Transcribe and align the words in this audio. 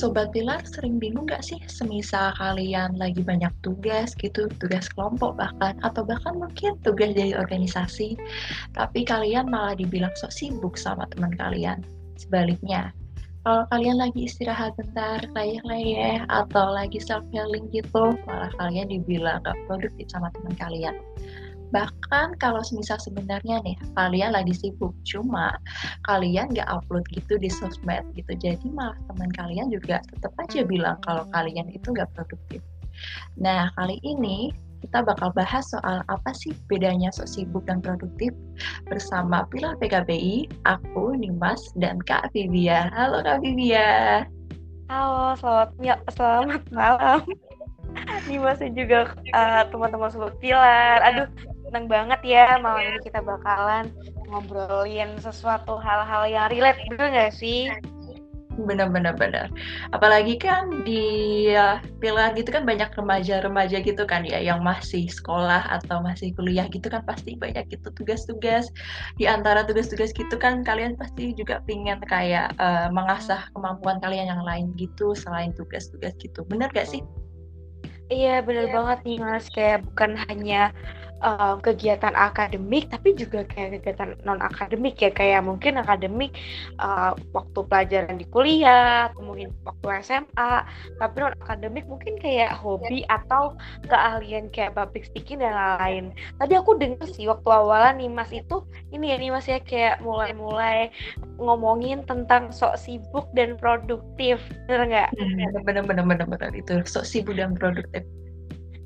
Sobat 0.00 0.32
Pilar 0.32 0.64
sering 0.64 0.96
bingung 0.96 1.28
nggak 1.28 1.44
sih 1.44 1.60
semisal 1.68 2.32
kalian 2.40 2.96
lagi 2.96 3.20
banyak 3.20 3.52
tugas 3.60 4.16
gitu, 4.16 4.48
tugas 4.56 4.88
kelompok 4.96 5.36
bahkan, 5.36 5.76
atau 5.84 6.08
bahkan 6.08 6.40
mungkin 6.40 6.80
tugas 6.80 7.12
dari 7.12 7.36
organisasi, 7.36 8.16
tapi 8.72 9.04
kalian 9.04 9.52
malah 9.52 9.76
dibilang 9.76 10.08
sok 10.16 10.32
sibuk 10.32 10.80
sama 10.80 11.04
teman 11.12 11.36
kalian. 11.36 11.84
Sebaliknya, 12.16 12.96
kalau 13.44 13.68
kalian 13.68 14.00
lagi 14.00 14.24
istirahat 14.24 14.72
bentar, 14.80 15.20
layeh-layeh, 15.36 16.24
atau 16.32 16.72
lagi 16.72 16.96
self-healing 16.96 17.68
gitu, 17.68 18.16
malah 18.24 18.48
kalian 18.56 18.88
dibilang 18.88 19.44
gak 19.44 19.60
produktif 19.68 20.08
sama 20.08 20.32
teman 20.32 20.56
kalian. 20.56 20.96
Bahkan 21.70 22.38
kalau 22.42 22.62
misal 22.74 22.98
sebenarnya 22.98 23.62
nih, 23.62 23.78
kalian 23.94 24.34
lagi 24.34 24.54
sibuk, 24.54 24.94
cuma 25.06 25.54
kalian 26.06 26.50
nggak 26.50 26.66
upload 26.66 27.06
gitu 27.14 27.38
di 27.38 27.46
sosmed 27.46 28.02
gitu. 28.18 28.32
Jadi 28.34 28.66
malah 28.74 28.98
teman 29.06 29.30
kalian 29.34 29.70
juga 29.70 30.02
tetap 30.10 30.34
aja 30.42 30.66
bilang 30.66 30.98
kalau 31.06 31.22
kalian 31.30 31.70
itu 31.70 31.94
nggak 31.94 32.10
produktif. 32.14 32.60
Nah, 33.38 33.70
kali 33.78 34.02
ini 34.02 34.50
kita 34.80 35.04
bakal 35.04 35.28
bahas 35.36 35.68
soal 35.68 36.00
apa 36.08 36.30
sih 36.32 36.56
bedanya 36.66 37.12
sok 37.12 37.28
sibuk 37.28 37.64
dan 37.68 37.84
produktif 37.84 38.32
bersama 38.88 39.44
Pilar 39.52 39.76
PKBI, 39.76 40.48
aku, 40.64 41.14
Nimas, 41.14 41.60
dan 41.76 42.00
Kak 42.00 42.32
Vivia. 42.32 42.88
Halo 42.90 43.20
Kak 43.20 43.44
Vivia. 43.44 44.24
Halo, 44.90 45.36
selamat, 45.38 45.70
ya, 45.84 45.96
selamat 46.10 46.62
malam. 46.74 47.20
Nimas 48.28 48.58
dan 48.58 48.72
juga 48.74 49.12
uh, 49.36 49.62
teman-teman 49.68 50.10
sobat 50.10 50.34
Pilar. 50.40 50.98
Aduh, 51.04 51.28
seneng 51.70 51.86
banget 51.86 52.18
ya 52.26 52.58
malam 52.58 52.82
ini 52.82 52.98
kita 53.06 53.22
bakalan 53.22 53.94
ngobrolin 54.26 55.14
sesuatu 55.22 55.78
hal-hal 55.78 56.26
yang 56.26 56.50
relate 56.50 56.82
bener 56.90 57.14
nggak 57.14 57.30
sih? 57.30 57.70
Bener-bener 58.58 59.14
bener. 59.14 59.46
Apalagi 59.94 60.34
kan 60.34 60.82
di 60.82 61.46
uh, 61.54 61.78
pilar 62.02 62.34
gitu 62.34 62.50
kan 62.50 62.66
banyak 62.66 62.90
remaja-remaja 62.98 63.86
gitu 63.86 64.02
kan 64.02 64.26
ya 64.26 64.42
yang 64.42 64.66
masih 64.66 65.06
sekolah 65.06 65.62
atau 65.70 66.02
masih 66.02 66.34
kuliah 66.34 66.66
gitu 66.66 66.90
kan 66.90 67.06
pasti 67.06 67.38
banyak 67.38 67.70
gitu 67.70 67.94
tugas-tugas. 67.94 68.66
Di 69.14 69.30
antara 69.30 69.62
tugas-tugas 69.62 70.10
gitu 70.10 70.34
kan 70.34 70.66
kalian 70.66 70.98
pasti 70.98 71.30
juga 71.38 71.62
pingin 71.70 72.02
kayak 72.10 72.50
uh, 72.58 72.90
mengasah 72.90 73.46
kemampuan 73.54 74.02
kalian 74.02 74.26
yang 74.26 74.42
lain 74.42 74.74
gitu 74.74 75.14
selain 75.14 75.54
tugas-tugas 75.54 76.12
gitu. 76.18 76.42
Bener 76.50 76.66
gak 76.74 76.90
sih? 76.90 77.00
Iya 78.10 78.42
bener 78.42 78.66
yeah. 78.66 78.74
banget 78.74 78.98
nih 79.06 79.18
mas 79.22 79.46
kayak 79.54 79.86
bukan 79.86 80.18
hanya 80.26 80.74
um, 81.20 81.56
kegiatan 81.60 82.12
akademik 82.16 82.88
tapi 82.88 83.14
juga 83.16 83.44
kayak 83.46 83.80
kegiatan 83.80 84.16
non 84.24 84.40
akademik 84.40 84.98
ya. 85.00 85.10
Kayak 85.12 85.46
mungkin 85.46 85.80
akademik 85.80 86.36
uh, 86.80 87.16
waktu 87.32 87.60
pelajaran 87.68 88.16
di 88.16 88.26
kuliah 88.28 89.12
atau 89.12 89.22
mungkin 89.24 89.52
waktu 89.64 89.86
SMA 90.04 90.52
tapi 90.98 91.16
non 91.20 91.34
akademik 91.40 91.84
mungkin 91.86 92.16
kayak 92.20 92.56
hobi 92.56 93.04
atau 93.08 93.54
keahlian 93.86 94.48
kayak 94.52 94.76
public 94.76 95.08
speaking 95.08 95.40
dan 95.40 95.54
lain-lain. 95.54 96.04
Tadi 96.40 96.52
aku 96.56 96.76
dengar 96.76 97.06
sih 97.08 97.28
waktu 97.28 97.48
awalan 97.48 98.00
nih 98.00 98.10
mas 98.10 98.30
itu 98.32 98.64
ini 98.90 99.12
ya 99.12 99.16
nih 99.20 99.30
mas 99.32 99.46
ya 99.46 99.58
kayak 99.60 100.00
mulai-mulai 100.04 100.90
ngomongin 101.40 102.04
tentang 102.04 102.52
sok 102.52 102.76
sibuk 102.80 103.28
dan 103.36 103.56
produktif. 103.60 104.40
Bener 104.68 104.88
nggak? 104.88 105.08
Hmm, 105.16 105.64
bener 105.64 105.82
bener 105.84 106.04
bener 106.04 106.26
bener 106.26 106.50
itu 106.56 106.80
sok 106.88 107.04
sibuk 107.06 107.36
dan 107.36 107.56
produktif 107.56 108.04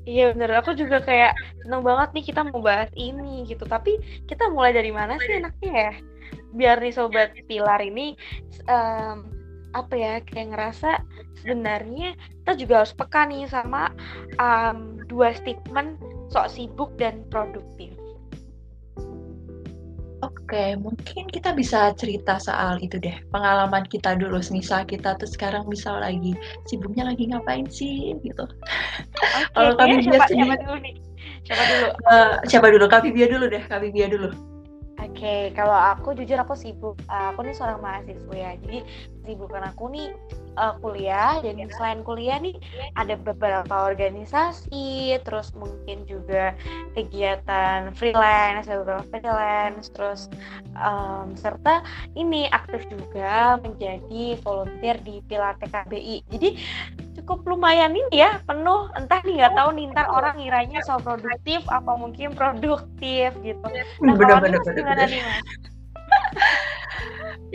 Iya 0.05 0.37
bener, 0.37 0.53
aku 0.61 0.77
juga 0.77 1.01
kayak 1.01 1.33
seneng 1.65 1.81
banget 1.81 2.09
nih 2.13 2.25
kita 2.29 2.45
mau 2.45 2.61
bahas 2.61 2.93
ini 2.93 3.41
gitu. 3.49 3.65
Tapi 3.65 3.97
kita 4.29 4.53
mulai 4.53 4.69
dari 4.69 4.93
mana 4.93 5.17
sih 5.17 5.41
enaknya 5.41 5.73
ya? 5.73 5.93
Biar 6.53 6.77
nih 6.77 6.93
sobat 6.93 7.33
Pilar 7.49 7.81
ini 7.81 8.13
um, 8.69 9.25
apa 9.73 9.93
ya 9.97 10.13
kayak 10.23 10.55
ngerasa 10.55 11.03
sebenarnya 11.41 12.13
kita 12.45 12.53
juga 12.55 12.73
harus 12.85 12.93
peka 12.93 13.27
nih 13.27 13.49
sama 13.49 13.89
um, 14.37 15.01
dua 15.09 15.33
statement 15.33 15.97
sok 16.29 16.53
sibuk 16.53 16.93
dan 17.01 17.25
produktif. 17.33 17.91
Oke, 20.45 20.77
mungkin 20.77 21.25
kita 21.25 21.57
bisa 21.57 21.89
cerita 21.97 22.37
soal 22.37 22.77
itu 22.77 23.01
deh. 23.01 23.17
Pengalaman 23.33 23.81
kita 23.89 24.13
dulu, 24.13 24.37
misal 24.53 24.85
kita 24.85 25.17
tuh 25.17 25.25
sekarang 25.25 25.65
misal 25.65 25.97
lagi 25.97 26.37
sibuknya 26.69 27.01
lagi 27.01 27.25
ngapain 27.33 27.65
sih 27.65 28.13
gitu. 28.21 28.45
Okay, 28.45 29.49
Kalau 29.57 29.73
kami 29.73 30.05
biasa 30.05 30.29
siapa, 30.29 30.53
siapa 30.53 30.55
dulu 30.61 30.75
nih? 30.85 30.95
Siapa 31.49 31.63
dulu? 31.65 31.87
Uh, 32.05 32.33
siapa 32.45 32.67
dulu? 32.69 32.85
Kak 32.85 33.09
Bia 33.09 33.25
dulu 33.25 33.45
deh, 33.49 33.63
Kak 33.65 33.81
Bia 33.89 34.05
dulu. 34.05 34.29
Oke, 35.01 35.17
okay, 35.17 35.41
kalau 35.57 35.73
aku 35.73 36.13
jujur 36.13 36.37
aku 36.37 36.53
sibuk. 36.53 36.93
Uh, 37.09 37.33
aku 37.33 37.41
nih 37.41 37.57
seorang 37.57 37.81
mahasiswa 37.81 38.35
ya. 38.37 38.53
Jadi 38.61 38.85
sibukan 39.25 39.65
aku 39.65 39.89
nih 39.89 40.13
uh, 40.57 40.75
kuliah 40.79 41.39
dan 41.43 41.59
selain 41.71 42.01
kuliah 42.03 42.39
nih 42.39 42.55
ada 42.95 43.15
beberapa 43.19 43.91
organisasi 43.91 45.19
terus 45.23 45.51
mungkin 45.55 46.03
juga 46.07 46.55
kegiatan 46.97 47.91
freelance 47.95 48.67
beberapa 48.67 49.03
freelance 49.11 49.91
terus 49.91 50.27
um, 50.79 51.35
serta 51.35 51.83
ini 52.15 52.47
aktif 52.51 52.83
juga 52.91 53.59
menjadi 53.61 54.39
volunteer 54.41 54.97
di 55.03 55.19
Pilar 55.27 55.55
TKBI 55.61 56.25
jadi 56.31 56.49
cukup 57.15 57.47
lumayan 57.47 57.95
ini 57.95 58.21
ya 58.21 58.43
penuh. 58.45 58.91
Entah 58.93 59.23
nih 59.25 59.41
nggak 59.41 59.55
tahu 59.57 59.69
nih 59.73 59.89
ntar 59.95 60.07
orang 60.13 60.37
ngiranya 60.37 60.83
so 60.85 60.99
produktif 61.01 61.63
apa 61.71 61.97
mungkin 61.97 62.35
produktif 62.35 63.33
gitu. 63.41 63.65
Nah 64.03 64.13
bener, 64.13 64.29
kalau 64.29 64.43
bener, 64.43 64.59
bener, 64.61 64.75
gimana 64.77 65.03
bener. 65.07 65.09
nih 65.09 65.21
mas? 65.23 65.45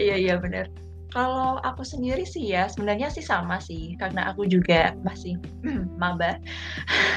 Iya 0.01 0.17
iya 0.17 0.35
benar 0.41 0.67
kalau 1.11 1.59
aku 1.67 1.83
sendiri 1.83 2.23
sih 2.23 2.55
ya, 2.55 2.71
sebenarnya 2.71 3.11
sih 3.11 3.23
sama 3.23 3.59
sih, 3.59 3.99
karena 3.99 4.31
aku 4.31 4.47
juga 4.47 4.95
masih 5.03 5.37
maba. 6.03 6.39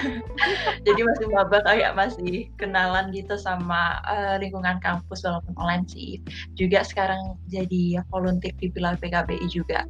Jadi 0.86 1.02
masih 1.06 1.28
maba 1.30 1.62
kayak 1.62 1.94
masih 1.94 2.50
kenalan 2.58 3.14
gitu 3.14 3.38
sama 3.38 4.02
uh, 4.10 4.36
lingkungan 4.42 4.82
kampus 4.82 5.22
walaupun 5.22 5.54
online 5.62 5.86
sih. 5.86 6.18
Juga 6.58 6.82
sekarang 6.82 7.38
jadi 7.48 8.02
volunteer 8.10 8.54
di 8.58 8.74
Pilar 8.74 8.98
PKBI 8.98 9.48
juga. 9.48 9.86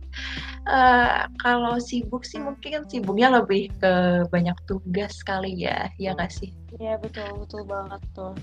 Uh, 0.67 1.27
kalau 1.39 1.79
sibuk 1.79 2.27
sih 2.27 2.39
mungkin 2.39 2.83
sibuknya 2.87 3.31
lebih 3.31 3.71
ke 3.79 4.23
banyak 4.29 4.55
tugas 4.67 5.23
kali 5.23 5.63
ya, 5.63 5.87
ya 5.95 6.11
nggak 6.15 6.31
sih? 6.31 6.51
Iya 6.79 6.99
betul, 6.99 7.43
betul 7.43 7.63
banget 7.63 8.01
tuh. 8.11 8.35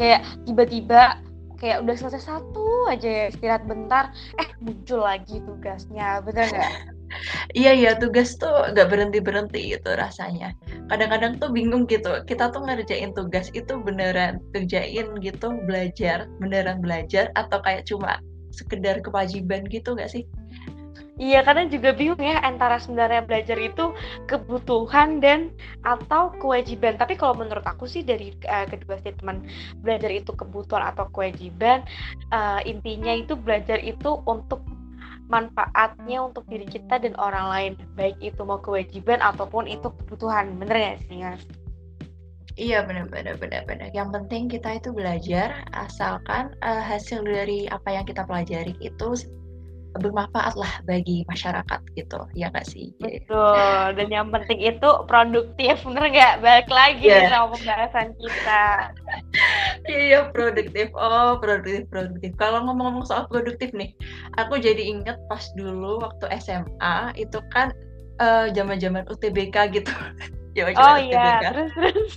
Kayak 0.00 0.24
tiba-tiba 0.48 1.20
kayak 1.60 1.84
udah 1.84 1.94
selesai 1.94 2.24
satu 2.24 2.88
aja 2.88 3.06
ya 3.06 3.24
istirahat 3.28 3.68
bentar 3.68 4.10
eh 4.40 4.48
muncul 4.64 5.04
lagi 5.04 5.44
tugasnya 5.44 6.24
bener 6.24 6.48
nggak 6.48 6.72
Iya 7.58 7.74
iya 7.74 7.90
tugas 7.98 8.38
tuh 8.38 8.70
nggak 8.70 8.86
berhenti 8.86 9.18
berhenti 9.18 9.74
gitu 9.74 9.98
rasanya. 9.98 10.54
Kadang-kadang 10.86 11.42
tuh 11.42 11.50
bingung 11.50 11.82
gitu. 11.90 12.22
Kita 12.22 12.54
tuh 12.54 12.62
ngerjain 12.62 13.10
tugas 13.10 13.50
itu 13.50 13.82
beneran 13.82 14.38
kerjain 14.54 15.10
gitu 15.18 15.58
belajar 15.66 16.30
beneran 16.38 16.78
belajar 16.78 17.34
atau 17.34 17.58
kayak 17.66 17.82
cuma 17.90 18.22
sekedar 18.54 19.02
kewajiban 19.02 19.66
gitu 19.66 19.98
nggak 19.98 20.06
sih? 20.06 20.22
Iya, 21.20 21.44
karena 21.44 21.68
juga 21.68 21.92
bingung 21.92 22.24
ya 22.24 22.40
antara 22.40 22.80
sebenarnya 22.80 23.20
belajar 23.28 23.60
itu 23.60 23.92
kebutuhan 24.24 25.20
dan 25.20 25.52
atau 25.84 26.32
kewajiban. 26.40 26.96
Tapi 26.96 27.12
kalau 27.20 27.36
menurut 27.36 27.60
aku 27.68 27.84
sih 27.84 28.00
dari 28.00 28.32
uh, 28.48 28.64
kedua 28.64 28.96
statement 29.04 29.44
belajar 29.84 30.08
itu 30.08 30.32
kebutuhan 30.32 30.80
atau 30.80 31.12
kewajiban, 31.12 31.84
uh, 32.32 32.64
intinya 32.64 33.12
itu 33.12 33.36
belajar 33.36 33.76
itu 33.84 34.24
untuk 34.24 34.64
manfaatnya 35.28 36.24
untuk 36.24 36.48
diri 36.48 36.64
kita 36.64 36.96
dan 36.96 37.12
orang 37.20 37.46
lain, 37.52 37.72
baik 38.00 38.16
itu 38.24 38.40
mau 38.40 38.56
kewajiban 38.56 39.20
ataupun 39.20 39.68
itu 39.68 39.92
kebutuhan. 40.02 40.56
Bener 40.56 40.76
ya 40.80 40.92
sih, 41.04 41.20
Mas? 41.20 41.44
Iya 42.56 42.88
benar 42.88 43.12
benar 43.12 43.36
benar 43.36 43.68
benar. 43.68 43.92
Yang 43.92 44.08
penting 44.16 44.42
kita 44.48 44.80
itu 44.80 44.88
belajar 44.96 45.68
asalkan 45.76 46.56
uh, 46.64 46.80
hasil 46.80 47.28
dari 47.28 47.68
apa 47.68 47.92
yang 47.92 48.08
kita 48.08 48.24
pelajari 48.24 48.72
itu 48.80 49.20
bermanfaat 49.98 50.54
lah 50.54 50.70
bagi 50.86 51.26
masyarakat 51.26 51.80
gitu 51.98 52.22
ya 52.38 52.52
nggak 52.54 52.66
sih? 52.68 52.94
Betul. 53.02 53.98
Dan 53.98 54.08
yang 54.12 54.28
penting 54.30 54.62
itu 54.62 54.90
produktif 55.10 55.82
bener 55.82 56.06
nggak? 56.10 56.34
Balik 56.44 56.68
lagi 56.70 57.10
yeah. 57.10 57.26
sama 57.26 57.58
pembahasan 57.58 58.08
kita. 58.18 58.64
Iya 59.90 60.30
produktif. 60.30 60.94
Oh 60.94 61.38
produktif 61.42 61.90
produktif. 61.90 62.30
Kalau 62.38 62.62
ngomong-ngomong 62.68 63.06
soal 63.08 63.26
produktif 63.26 63.74
nih 63.74 63.90
aku 64.38 64.62
jadi 64.62 64.80
inget 64.80 65.18
pas 65.26 65.42
dulu 65.58 65.98
waktu 66.02 66.30
SMA 66.38 67.18
itu 67.18 67.42
kan 67.50 67.74
zaman 68.54 68.76
uh, 68.76 68.80
zaman 68.80 69.04
UTBK 69.10 69.56
gitu. 69.74 69.92
Oh 70.60 70.98
iya 70.98 71.40
terus 71.46 71.70
terus 71.78 72.14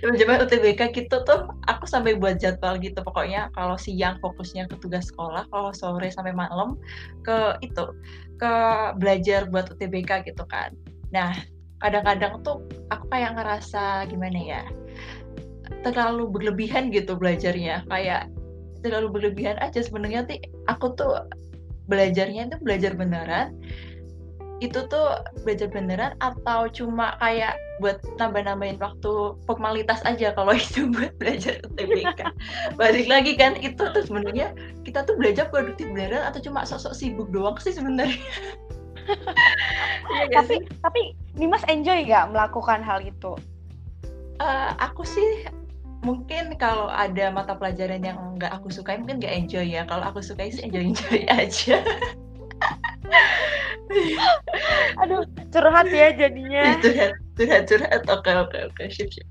zaman 0.00 0.42
UTBK 0.44 0.80
gitu 0.96 1.16
tuh 1.24 1.40
aku 1.68 1.84
sampai 1.84 2.16
buat 2.16 2.40
jadwal 2.40 2.80
gitu. 2.80 3.00
Pokoknya 3.04 3.52
kalau 3.52 3.76
siang 3.76 4.16
fokusnya 4.20 4.68
ke 4.68 4.76
tugas 4.80 5.12
sekolah 5.12 5.44
kalau 5.52 5.70
sore 5.76 6.08
sampai 6.08 6.32
malam 6.32 6.80
ke 7.24 7.60
itu 7.60 7.92
ke 8.40 8.52
belajar 8.96 9.48
buat 9.52 9.68
UTBK 9.68 10.24
gitu 10.32 10.44
kan. 10.48 10.72
Nah 11.12 11.36
kadang-kadang 11.80 12.44
tuh 12.44 12.64
aku 12.92 13.08
kayak 13.08 13.36
ngerasa 13.36 14.08
gimana 14.08 14.38
ya 14.40 14.62
terlalu 15.84 16.28
berlebihan 16.28 16.88
gitu 16.92 17.16
belajarnya. 17.16 17.84
Kayak 17.88 18.32
terlalu 18.80 19.20
berlebihan 19.20 19.60
aja 19.60 19.84
sebenarnya. 19.84 20.24
Tuh 20.24 20.40
aku 20.68 20.96
tuh 20.96 21.12
belajarnya 21.90 22.48
itu 22.48 22.56
belajar 22.62 22.94
beneran 22.94 23.58
itu 24.60 24.84
tuh 24.92 25.24
belajar 25.42 25.72
beneran 25.72 26.12
atau 26.20 26.68
cuma 26.68 27.16
kayak 27.16 27.56
buat 27.80 27.96
nambah-nambahin 28.20 28.76
waktu 28.76 29.34
formalitas 29.48 30.04
aja 30.04 30.36
kalau 30.36 30.52
itu 30.60 30.84
buat 30.92 31.16
belajar 31.16 31.64
UTBK 31.64 32.20
balik 32.80 33.08
lagi 33.08 33.32
kan 33.40 33.56
itu 33.56 33.80
tuh 33.80 34.04
sebenarnya 34.04 34.52
kita 34.84 35.08
tuh 35.08 35.16
belajar 35.16 35.48
produktif 35.48 35.88
beneran 35.88 36.28
atau 36.28 36.44
cuma 36.44 36.68
sok-sok 36.68 36.92
sibuk 36.92 37.28
doang 37.32 37.56
sih 37.58 37.74
sebenarnya? 37.74 38.20
Ya, 40.30 40.44
tapi 40.44 40.62
sih? 40.62 40.70
tapi 40.86 41.02
Nimas 41.34 41.66
enjoy 41.66 42.06
gak 42.06 42.30
melakukan 42.30 42.78
hal 42.78 43.02
itu? 43.02 43.34
Uh, 44.38 44.70
aku 44.78 45.02
sih 45.02 45.46
mungkin 46.06 46.54
kalau 46.62 46.86
ada 46.86 47.32
mata 47.34 47.58
pelajaran 47.58 48.06
yang 48.06 48.18
nggak 48.38 48.54
aku 48.54 48.70
sukai 48.70 49.02
mungkin 49.02 49.18
nggak 49.18 49.34
enjoy 49.34 49.66
ya. 49.66 49.82
Kalau 49.88 50.06
aku 50.06 50.22
sukai 50.22 50.54
sih 50.54 50.62
enjoy 50.62 50.94
enjoy 50.94 51.26
aja 51.26 51.82
aduh 55.02 55.26
curhat 55.50 55.88
ya 55.90 56.14
jadinya. 56.14 56.62
Curhat 56.82 57.12
curhat 57.36 57.62
curhat. 57.68 58.02
Oke 58.10 58.30
oke 58.36 58.58
oke. 58.68 58.84
Sip 58.92 59.08
sip. 59.08 59.26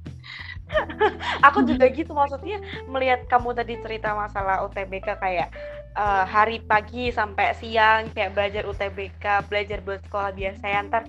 Aku 1.46 1.66
juga 1.66 1.90
gitu 1.90 2.14
maksudnya 2.14 2.62
melihat 2.86 3.26
kamu 3.26 3.58
tadi 3.58 3.82
cerita 3.82 4.14
masalah 4.14 4.62
UTBK 4.70 5.18
kayak 5.18 5.50
uh, 5.96 6.26
hari 6.28 6.62
pagi 6.62 7.10
sampai 7.10 7.56
siang 7.58 8.12
kayak 8.14 8.36
belajar 8.36 8.64
UTBK 8.68 9.50
belajar 9.50 9.80
buat 9.82 10.02
sekolah 10.06 10.32
biasa. 10.36 10.64
Ya 10.66 10.80
ntar 10.86 11.04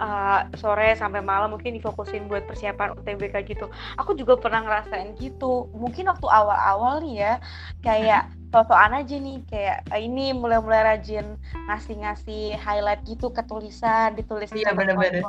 uh, 0.00 0.48
sore 0.58 0.92
sampai 0.98 1.22
malam 1.24 1.54
mungkin 1.54 1.76
difokusin 1.76 2.28
buat 2.28 2.44
persiapan 2.44 2.96
UTBK 2.98 3.46
gitu. 3.46 3.70
Aku 3.96 4.12
juga 4.18 4.36
pernah 4.36 4.64
ngerasain 4.66 5.16
gitu. 5.16 5.70
Mungkin 5.72 6.10
waktu 6.10 6.26
awal-awal 6.28 7.00
nih 7.04 7.14
ya 7.22 7.32
kayak 7.80 8.28
sosokan 8.46 9.04
aja 9.04 9.16
nih 9.20 9.38
kayak 9.52 9.78
uh, 9.92 10.00
ini 10.00 10.32
mulai-mulai 10.32 10.96
rajin 10.96 11.36
ngasih-ngasih 11.68 12.56
highlight 12.56 13.04
gitu 13.04 13.28
ke 13.28 13.44
tulisan 13.44 14.16
ditulis 14.16 14.48
iya, 14.56 14.72
bener 14.72 14.96
-bener. 14.96 15.20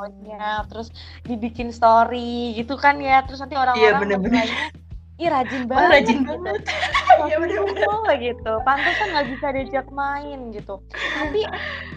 terus 0.70 0.88
dibikin 1.28 1.68
story 1.68 2.56
gitu 2.56 2.80
kan 2.80 2.96
ya. 2.98 3.20
Terus 3.28 3.44
nanti 3.44 3.56
orang-orang 3.56 3.84
iya, 3.84 3.92
Ih 5.18 5.28
rajin 5.34 5.66
banget. 5.66 5.82
Oh, 5.82 5.90
rajin 5.90 6.20
banget. 6.22 6.60
Iya 7.26 7.36
gitu. 8.30 8.52
Pantesan 8.62 9.08
nggak 9.10 9.26
bisa 9.34 9.46
diajak 9.50 9.86
main 9.90 10.54
gitu. 10.54 10.78
Tapi 10.94 11.42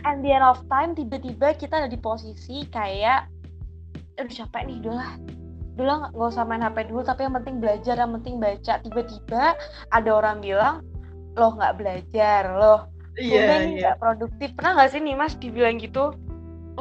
at 0.02 0.18
the 0.26 0.30
end 0.34 0.42
of 0.42 0.58
time 0.74 0.98
tiba-tiba 0.98 1.54
kita 1.54 1.86
ada 1.86 1.90
di 1.90 2.02
posisi 2.02 2.66
kayak 2.74 3.30
aduh 4.20 4.34
capek 4.34 4.62
nih 4.68 4.76
udah 4.86 4.94
lah 4.98 5.12
udah 5.78 5.96
nggak 6.10 6.30
usah 6.34 6.46
main 6.50 6.66
HP 6.66 6.90
dulu. 6.90 7.06
Tapi 7.06 7.30
yang 7.30 7.36
penting 7.38 7.56
belajar 7.62 7.96
yang 8.02 8.12
penting 8.18 8.42
baca. 8.42 8.74
Tiba-tiba 8.82 9.54
ada 9.94 10.10
orang 10.10 10.42
bilang 10.42 10.82
loh 11.38 11.54
nggak 11.54 11.78
belajar 11.78 12.44
loh. 12.58 12.90
Iya, 13.22 13.38
yeah, 13.38 13.58
nih 13.62 13.74
nggak 13.86 13.98
produktif. 14.02 14.50
Pernah 14.58 14.82
nggak 14.82 14.90
sih 14.98 15.00
nih 15.04 15.14
mas 15.14 15.38
dibilang 15.38 15.78
gitu? 15.78 16.18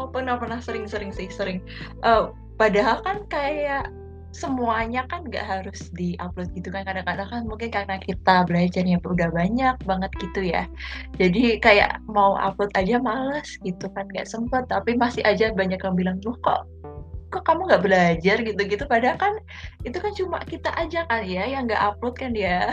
Oh 0.01 0.09
pernah 0.09 0.41
pernah. 0.41 0.57
Sering 0.65 0.89
sering 0.89 1.13
sih 1.13 1.29
sering. 1.29 1.61
Uh, 2.01 2.33
padahal 2.57 3.05
kan 3.05 3.29
kayak 3.29 3.93
semuanya 4.31 5.06
kan 5.11 5.27
nggak 5.27 5.43
harus 5.43 5.91
diupload 5.94 6.50
gitu 6.55 6.71
kan. 6.71 6.87
Kadang-kadang 6.87 7.29
kan 7.29 7.43
mungkin 7.47 7.71
karena 7.71 7.97
kita 7.99 8.47
belajarnya 8.47 8.97
udah 9.03 9.31
banyak 9.35 9.77
banget 9.85 10.11
gitu 10.23 10.41
ya. 10.47 10.65
Jadi 11.19 11.59
kayak 11.59 11.99
mau 12.06 12.38
upload 12.38 12.71
aja 12.79 13.03
males 13.03 13.49
gitu 13.67 13.91
kan 13.93 14.06
nggak 14.11 14.27
sempet. 14.27 14.67
Tapi 14.71 14.94
masih 14.97 15.23
aja 15.27 15.50
banyak 15.50 15.82
yang 15.82 15.97
bilang 15.99 16.19
loh 16.23 16.38
kok 16.43 16.67
kok 17.31 17.47
kamu 17.47 17.71
nggak 17.71 17.85
belajar? 17.87 18.37
gitu-gitu. 18.43 18.85
Padahal 18.91 19.15
kan 19.19 19.35
itu 19.87 19.99
kan 20.03 20.12
cuma 20.19 20.43
kita 20.43 20.71
aja 20.75 21.06
kan 21.06 21.23
ya 21.23 21.47
yang 21.47 21.71
nggak 21.71 21.79
upload 21.79 22.15
kan 22.19 22.35
ya. 22.35 22.71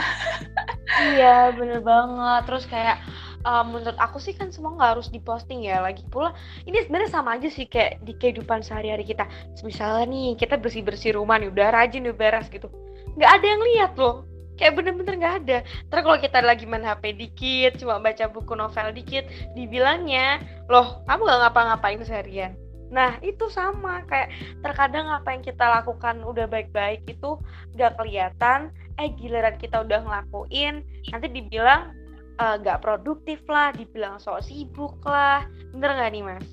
Iya 0.87 1.53
bener 1.53 1.83
banget. 1.85 2.41
Terus 2.49 2.65
kayak 2.65 2.97
uh, 3.45 3.65
menurut 3.67 3.97
aku 3.99 4.17
sih 4.17 4.33
kan 4.33 4.49
semua 4.49 4.73
nggak 4.73 4.91
harus 4.97 5.07
diposting 5.11 5.67
ya. 5.67 5.83
Lagi 5.83 6.01
pula 6.09 6.33
ini 6.65 6.81
sebenarnya 6.81 7.11
sama 7.11 7.37
aja 7.37 7.49
sih 7.51 7.67
kayak 7.69 8.01
di 8.01 8.15
kehidupan 8.17 8.63
sehari-hari 8.63 9.05
kita. 9.05 9.27
Misalnya 9.61 10.09
nih 10.09 10.27
kita 10.39 10.55
bersih 10.57 10.81
bersih 10.81 11.13
rumah 11.13 11.37
nih 11.37 11.51
udah 11.53 11.67
rajin 11.69 12.07
udah 12.09 12.17
beres 12.17 12.47
gitu. 12.49 12.71
Nggak 13.19 13.31
ada 13.41 13.45
yang 13.45 13.61
lihat 13.75 13.91
loh. 13.99 14.25
Kayak 14.57 14.73
bener-bener 14.81 15.13
nggak 15.21 15.35
ada. 15.45 15.57
Terus 15.61 16.01
kalau 16.01 16.17
kita 16.17 16.39
lagi 16.41 16.65
main 16.65 16.81
HP 16.81 17.03
dikit 17.13 17.71
cuma 17.77 18.01
baca 18.01 18.25
buku 18.25 18.57
novel 18.57 18.89
dikit 18.89 19.29
dibilangnya 19.53 20.41
loh 20.65 21.05
kamu 21.05 21.21
nggak 21.29 21.39
ngapa-ngapain 21.45 22.01
seharian? 22.01 22.57
Nah 22.89 23.19
itu 23.19 23.51
sama. 23.51 24.03
Kayak 24.07 24.33
terkadang 24.63 25.11
apa 25.11 25.35
yang 25.35 25.43
kita 25.43 25.65
lakukan 25.67 26.23
udah 26.23 26.47
baik-baik 26.47 27.03
itu 27.05 27.37
gak 27.75 27.99
kelihatan. 27.99 28.71
Eh 28.97 29.13
giliran 29.13 29.61
kita 29.61 29.85
udah 29.85 30.01
ngelakuin 30.01 30.81
Nanti 31.13 31.27
dibilang 31.29 31.93
nggak 32.37 32.79
uh, 32.79 32.83
produktif 32.83 33.41
lah, 33.49 33.73
dibilang 33.73 34.21
sok 34.21 34.45
sibuk 34.45 34.97
lah, 35.03 35.45
bener 35.73 35.91
nggak 35.97 36.11
nih 36.13 36.23
mas? 36.23 36.47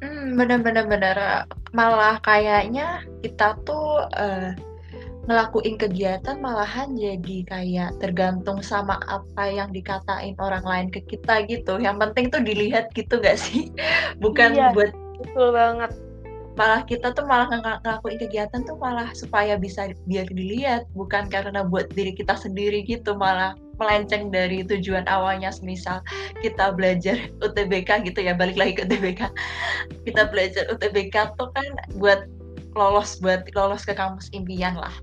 Hmm, 0.00 0.36
bener-bener 0.36 0.84
bener. 0.88 1.16
Malah 1.76 2.16
kayaknya 2.24 3.04
kita 3.20 3.60
tuh 3.68 4.08
uh, 4.16 4.56
ngelakuin 5.28 5.76
kegiatan 5.76 6.40
malahan 6.40 6.96
jadi 6.96 7.44
kayak 7.44 7.90
tergantung 8.00 8.64
sama 8.64 8.96
apa 9.12 9.44
yang 9.52 9.68
dikatain 9.70 10.32
orang 10.40 10.64
lain 10.64 10.88
ke 10.88 11.04
kita 11.04 11.44
gitu. 11.44 11.76
Yang 11.76 11.96
penting 12.08 12.26
tuh 12.32 12.40
dilihat 12.40 12.88
gitu 12.96 13.20
gak 13.20 13.36
sih? 13.36 13.68
Bukan 14.24 14.56
iya, 14.56 14.72
buat 14.72 14.90
betul 15.20 15.52
banget 15.52 15.92
malah 16.58 16.82
kita 16.84 17.16
tuh 17.16 17.24
malah 17.24 17.48
ng 17.48 17.62
ngelakuin 17.62 18.20
kegiatan 18.20 18.60
tuh 18.68 18.76
malah 18.76 19.08
supaya 19.16 19.56
bisa 19.56 19.96
biar 20.04 20.28
dilihat 20.28 20.84
bukan 20.92 21.30
karena 21.32 21.64
buat 21.64 21.88
diri 21.94 22.12
kita 22.12 22.36
sendiri 22.36 22.84
gitu 22.84 23.16
malah 23.16 23.56
melenceng 23.80 24.28
dari 24.28 24.60
tujuan 24.68 25.08
awalnya 25.08 25.48
misal 25.64 26.04
kita 26.44 26.76
belajar 26.76 27.16
UTBK 27.44 28.04
gitu 28.04 28.20
ya 28.20 28.36
balik 28.36 28.60
lagi 28.60 28.76
ke 28.76 28.84
UTBK 28.84 29.32
kita 30.04 30.28
belajar 30.28 30.68
UTBK 30.68 31.34
tuh 31.40 31.48
kan 31.56 31.66
buat 31.96 32.28
lolos 32.78 33.18
buat 33.18 33.50
lolos 33.54 33.82
ke 33.82 33.94
kampus 33.96 34.30
impian 34.30 34.78
lah. 34.78 34.94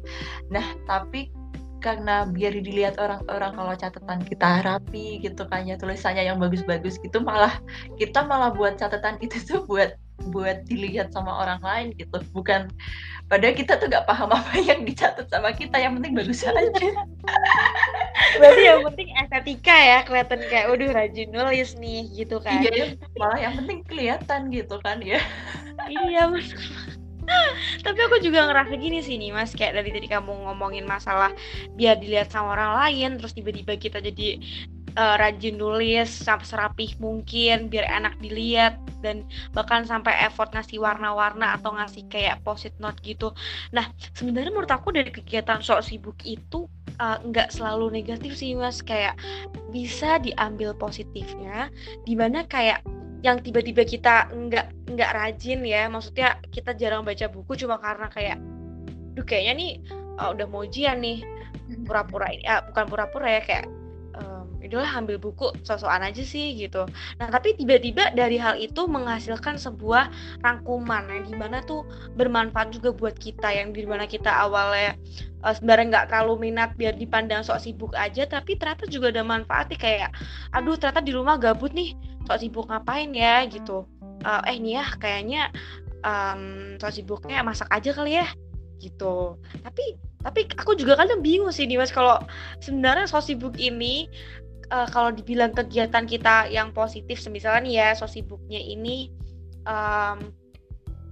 Nah 0.47 0.63
tapi 0.87 1.31
karena 1.77 2.25
biar 2.25 2.57
dilihat 2.57 2.97
orang-orang 2.97 3.53
kalau 3.53 3.73
catatan 3.77 4.19
kita 4.25 4.65
rapi 4.65 5.21
gitu 5.21 5.45
kan 5.45 5.69
ya 5.69 5.77
tulisannya 5.77 6.25
yang 6.25 6.41
bagus-bagus 6.41 6.97
gitu 7.05 7.21
malah 7.21 7.53
kita 8.01 8.25
malah 8.25 8.49
buat 8.49 8.81
catatan 8.81 9.19
itu 9.25 9.37
tuh 9.45 9.61
buat 9.67 9.93
buat 10.33 10.65
dilihat 10.65 11.13
sama 11.13 11.29
orang 11.45 11.61
lain 11.61 11.87
gitu. 12.01 12.17
Bukan 12.33 12.73
padahal 13.29 13.53
kita 13.53 13.77
tuh 13.77 13.91
gak 13.91 14.07
paham 14.07 14.31
apa 14.33 14.55
yang 14.57 14.81
dicatat 14.87 15.27
sama 15.29 15.51
kita 15.53 15.77
yang 15.77 15.99
penting 15.99 16.15
bagus 16.15 16.47
aja 16.47 16.63
berarti 18.37 18.61
yang 18.65 18.81
penting 18.85 19.09
estetika 19.13 19.77
ya 19.77 19.99
kelihatan 20.03 20.39
kayak 20.49 20.67
udah 20.73 20.89
rajin 20.93 21.29
nulis 21.29 21.69
nih 21.77 22.01
gitu 22.13 22.37
kan. 22.41 22.65
Iya 22.65 22.97
malah 23.17 23.39
yang 23.39 23.53
penting 23.61 23.79
kelihatan 23.85 24.41
gitu 24.49 24.75
kan 24.81 24.97
ya. 25.01 25.21
Iya 25.89 26.33
tapi 27.83 27.99
aku 28.07 28.23
juga 28.23 28.47
ngerasa 28.47 28.73
gini 28.79 29.03
sih 29.03 29.19
nih 29.19 29.35
mas 29.35 29.51
kayak 29.51 29.75
dari 29.75 29.91
tadi 29.91 30.07
kamu 30.07 30.47
ngomongin 30.47 30.87
masalah 30.87 31.35
biar 31.75 31.99
dilihat 31.99 32.31
sama 32.31 32.55
orang 32.55 32.71
lain 32.83 33.09
terus 33.19 33.35
tiba-tiba 33.35 33.75
kita 33.75 33.99
jadi 33.99 34.39
uh, 34.97 35.15
rajin 35.21 35.55
nulis 35.61 36.09
sampai 36.09 36.43
serapih 36.43 36.89
mungkin 36.97 37.69
biar 37.69 37.85
enak 37.85 38.17
dilihat 38.19 38.81
dan 39.05 39.23
bahkan 39.53 39.85
sampai 39.85 40.11
effort 40.25 40.49
ngasih 40.51 40.81
warna-warna 40.81 41.55
atau 41.55 41.77
ngasih 41.77 42.09
kayak 42.09 42.41
post-it 42.41 42.73
note 42.81 42.97
gitu. 43.05 43.31
Nah 43.71 43.87
sebenarnya 44.17 44.49
menurut 44.49 44.73
aku 44.73 44.89
dari 44.89 45.13
kegiatan 45.13 45.61
sok 45.61 45.85
sibuk 45.85 46.17
itu 46.25 46.65
uh, 46.97 47.17
nggak 47.21 47.53
selalu 47.53 47.93
negatif 48.01 48.33
sih 48.35 48.57
mas 48.57 48.81
kayak 48.81 49.15
bisa 49.69 50.17
diambil 50.17 50.73
positifnya 50.73 51.69
di 52.03 52.17
mana 52.17 52.43
kayak 52.49 52.81
yang 53.25 53.41
tiba-tiba 53.41 53.81
kita 53.81 54.29
nggak 54.29 54.93
nggak 54.93 55.11
rajin 55.13 55.65
ya 55.65 55.89
maksudnya 55.89 56.37
kita 56.53 56.77
jarang 56.77 57.01
baca 57.01 57.25
buku 57.29 57.57
cuma 57.57 57.81
karena 57.81 58.07
kayak 58.13 58.37
duh 59.17 59.25
kayaknya 59.25 59.53
nih 59.57 59.71
uh, 60.21 60.29
udah 60.33 60.45
mau 60.45 60.61
ujian 60.61 61.01
nih 61.01 61.25
hmm. 61.25 61.85
pura-pura 61.89 62.29
ini 62.29 62.45
uh, 62.45 62.61
bukan 62.69 62.85
pura-pura 62.85 63.27
ya 63.29 63.41
kayak 63.41 63.65
itulah 64.61 64.89
ambil 64.97 65.21
buku 65.21 65.53
sosokan 65.61 66.01
aja 66.01 66.23
sih 66.25 66.57
gitu. 66.57 66.85
Nah 67.21 67.27
tapi 67.29 67.53
tiba-tiba 67.53 68.13
dari 68.17 68.41
hal 68.41 68.57
itu 68.57 68.89
menghasilkan 68.89 69.55
sebuah 69.57 70.09
rangkuman. 70.41 71.05
Yang 71.09 71.23
di 71.33 71.35
mana 71.37 71.57
tuh 71.63 71.85
bermanfaat 72.17 72.73
juga 72.73 72.89
buat 72.93 73.15
kita 73.17 73.53
yang 73.53 73.71
di 73.71 73.85
mana 73.85 74.09
kita 74.09 74.29
awalnya 74.29 74.97
uh, 75.45 75.53
sebenarnya 75.53 75.85
nggak 75.93 76.05
terlalu 76.09 76.49
minat 76.49 76.73
biar 76.75 76.97
dipandang 76.97 77.45
sok 77.45 77.61
sibuk 77.61 77.93
aja 77.93 78.25
tapi 78.25 78.57
ternyata 78.57 78.89
juga 78.89 79.13
ada 79.13 79.23
manfaatnya. 79.23 79.77
Kayak 79.77 80.11
aduh 80.51 80.75
ternyata 80.75 81.01
di 81.05 81.13
rumah 81.13 81.37
gabut 81.37 81.71
nih 81.71 81.93
sok 82.25 82.39
sibuk 82.41 82.65
ngapain 82.67 83.13
ya? 83.13 83.45
Gitu. 83.45 83.85
Uh, 84.25 84.41
eh 84.49 84.57
nih 84.57 84.81
ya 84.81 84.85
kayaknya 84.97 85.41
um, 86.01 86.75
sok 86.81 86.93
sibuknya 86.97 87.45
masak 87.45 87.69
aja 87.69 87.93
kali 87.93 88.17
ya. 88.17 88.27
Gitu. 88.81 89.37
Tapi 89.61 89.97
tapi 90.25 90.49
aku 90.57 90.73
juga 90.73 90.97
kadang 90.97 91.21
bingung 91.21 91.53
sih 91.53 91.69
nih 91.69 91.77
mas 91.77 91.93
kalau 91.93 92.17
sebenarnya 92.59 93.05
sok 93.05 93.23
sibuk 93.31 93.55
ini 93.61 94.09
uh, 94.71 94.87
kalau 94.89 95.11
dibilang 95.11 95.51
kegiatan 95.55 96.05
kita 96.07 96.51
yang 96.51 96.71
positif, 96.75 97.21
misalnya 97.31 97.61
nih 97.63 97.75
ya, 97.79 97.89
so 97.95 98.05
sibuknya 98.07 98.59
ini 98.59 99.11
um, 99.67 100.31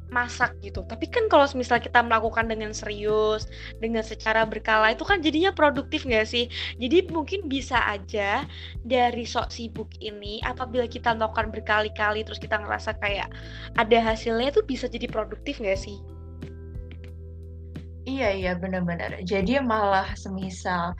masak 0.09 0.55
gitu. 0.61 0.85
Tapi 0.85 1.09
kan 1.09 1.25
kalau 1.27 1.43
misalnya 1.57 1.83
kita 1.83 1.99
melakukan 2.05 2.45
dengan 2.45 2.71
serius, 2.71 3.49
dengan 3.81 4.05
secara 4.05 4.45
berkala 4.45 4.93
itu 4.93 5.03
kan 5.03 5.19
jadinya 5.19 5.51
produktif 5.51 6.05
nggak 6.05 6.27
sih? 6.29 6.45
Jadi 6.77 7.09
mungkin 7.09 7.49
bisa 7.49 7.81
aja 7.83 8.45
dari 8.85 9.25
sok 9.25 9.49
sibuk 9.49 9.89
ini 9.99 10.39
apabila 10.45 10.85
kita 10.85 11.17
melakukan 11.17 11.51
berkali-kali 11.51 12.21
terus 12.23 12.37
kita 12.37 12.61
ngerasa 12.61 12.95
kayak 13.01 13.27
ada 13.75 13.97
hasilnya 13.99 14.53
itu 14.53 14.61
bisa 14.63 14.85
jadi 14.85 15.09
produktif 15.09 15.57
nggak 15.59 15.79
sih? 15.79 15.97
Iya 18.05 18.29
iya 18.37 18.51
benar-benar. 18.53 19.17
Jadi 19.25 19.57
malah 19.65 20.13
semisal 20.13 20.93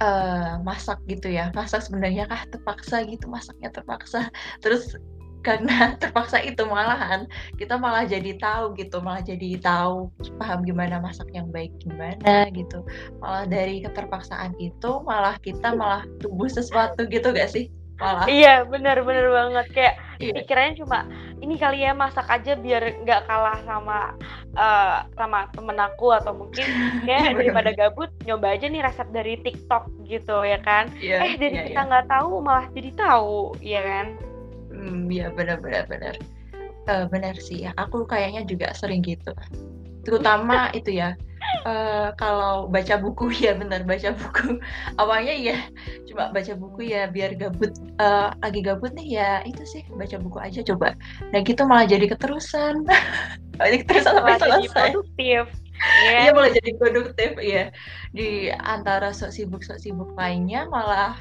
uh, 0.00 0.58
masak 0.64 0.98
gitu 1.06 1.30
ya, 1.30 1.52
masak 1.52 1.84
sebenarnya 1.84 2.26
kah 2.26 2.42
terpaksa 2.50 3.04
gitu, 3.06 3.28
masaknya 3.28 3.68
terpaksa. 3.70 4.32
Terus 4.64 4.96
karena 5.40 5.72
terpaksa 6.02 6.40
itu 6.44 6.60
malahan 6.68 7.24
kita 7.56 7.80
malah 7.80 8.04
jadi 8.04 8.36
tahu 8.36 8.76
gitu, 8.76 9.00
malah 9.00 9.24
jadi 9.24 9.56
tahu 9.60 10.12
paham 10.36 10.64
gimana 10.64 11.00
masak 11.00 11.28
yang 11.32 11.48
baik 11.48 11.72
gimana 11.80 12.48
gitu. 12.52 12.84
Malah 13.20 13.48
dari 13.48 13.80
keterpaksaan 13.84 14.56
itu 14.60 14.90
malah 15.04 15.36
kita 15.40 15.72
malah 15.76 16.04
tumbuh 16.20 16.48
sesuatu 16.48 17.08
gitu 17.08 17.32
gak 17.32 17.52
sih? 17.52 17.72
Malah 18.00 18.24
iya 18.26 18.64
benar 18.64 19.04
benar 19.04 19.28
banget 19.28 19.66
kayak 19.76 19.94
iya. 20.16 20.32
pikirannya 20.40 20.74
cuma 20.80 21.04
ini 21.44 21.54
kali 21.60 21.84
ya 21.84 21.92
masak 21.92 22.24
aja 22.32 22.56
biar 22.56 23.04
nggak 23.04 23.28
kalah 23.28 23.60
sama 23.68 24.16
uh, 24.56 25.04
sama 25.16 25.48
temen 25.52 25.76
aku 25.76 26.16
atau 26.16 26.32
mungkin 26.32 26.64
kayak 27.06 27.36
daripada 27.36 27.70
gabut 27.76 28.08
nyoba 28.24 28.56
aja 28.56 28.66
nih 28.72 28.80
resep 28.80 29.08
dari 29.12 29.36
TikTok 29.44 29.92
gitu 30.08 30.40
ya 30.48 30.58
kan 30.64 30.88
iya, 30.96 31.20
eh 31.20 31.34
dari 31.36 31.56
iya, 31.60 31.64
kita 31.68 31.80
iya. 31.84 31.88
nggak 31.92 32.04
iya. 32.08 32.12
tahu 32.16 32.30
malah 32.40 32.66
jadi 32.72 32.90
tahu 32.96 33.38
ya 33.60 33.80
kan 33.84 34.06
hmm, 34.72 35.00
iya 35.12 35.26
benar 35.30 35.60
benar 35.60 35.84
benar 35.84 36.14
uh, 36.88 37.04
benar 37.08 37.36
sih 37.36 37.68
ya 37.68 37.76
aku 37.76 38.08
kayaknya 38.08 38.48
juga 38.48 38.72
sering 38.72 39.04
gitu 39.04 39.36
terutama 40.08 40.68
itu 40.78 40.96
ya 40.96 41.12
uh, 41.66 42.12
kalau 42.16 42.68
baca 42.68 42.96
buku 43.00 43.32
ya 43.44 43.56
benar 43.56 43.84
baca 43.84 44.12
buku. 44.14 44.60
Awalnya 44.96 45.34
ya 45.36 45.56
cuma 46.08 46.30
baca 46.32 46.52
buku 46.56 46.92
ya 46.92 47.08
biar 47.08 47.36
gabut. 47.36 47.72
Uh, 48.00 48.32
lagi 48.40 48.60
gabut 48.64 48.92
nih 48.96 49.20
ya 49.20 49.30
itu 49.46 49.62
sih 49.64 49.82
baca 49.94 50.16
buku 50.20 50.38
aja 50.40 50.60
coba. 50.64 50.96
Nah 51.32 51.40
gitu 51.44 51.62
malah 51.64 51.86
jadi 51.88 52.06
keterusan. 52.10 52.84
Jadi 53.60 53.84
keterusan 53.84 54.16
sampai 54.16 54.40
selesai. 54.40 54.72
produktif. 54.72 55.44
Iya. 55.80 56.12
Yeah. 56.28 56.32
malah 56.32 56.52
jadi 56.52 56.70
produktif 56.76 57.30
ya 57.40 57.64
di 58.12 58.52
antara 58.52 59.12
sok 59.16 59.32
sibuk 59.32 59.64
sok 59.64 59.80
sibuk 59.80 60.12
lainnya 60.16 60.68
malah 60.68 61.16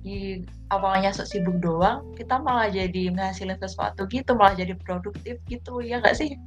di 0.00 0.44
awalnya 0.72 1.12
sok 1.12 1.28
sibuk 1.28 1.60
doang 1.60 2.08
kita 2.16 2.40
malah 2.40 2.72
jadi 2.72 3.12
menghasilkan 3.12 3.60
sesuatu 3.60 4.08
gitu 4.08 4.32
malah 4.32 4.56
jadi 4.56 4.72
produktif 4.80 5.36
gitu 5.48 5.84
ya 5.84 6.00
nggak 6.00 6.16
sih 6.16 6.40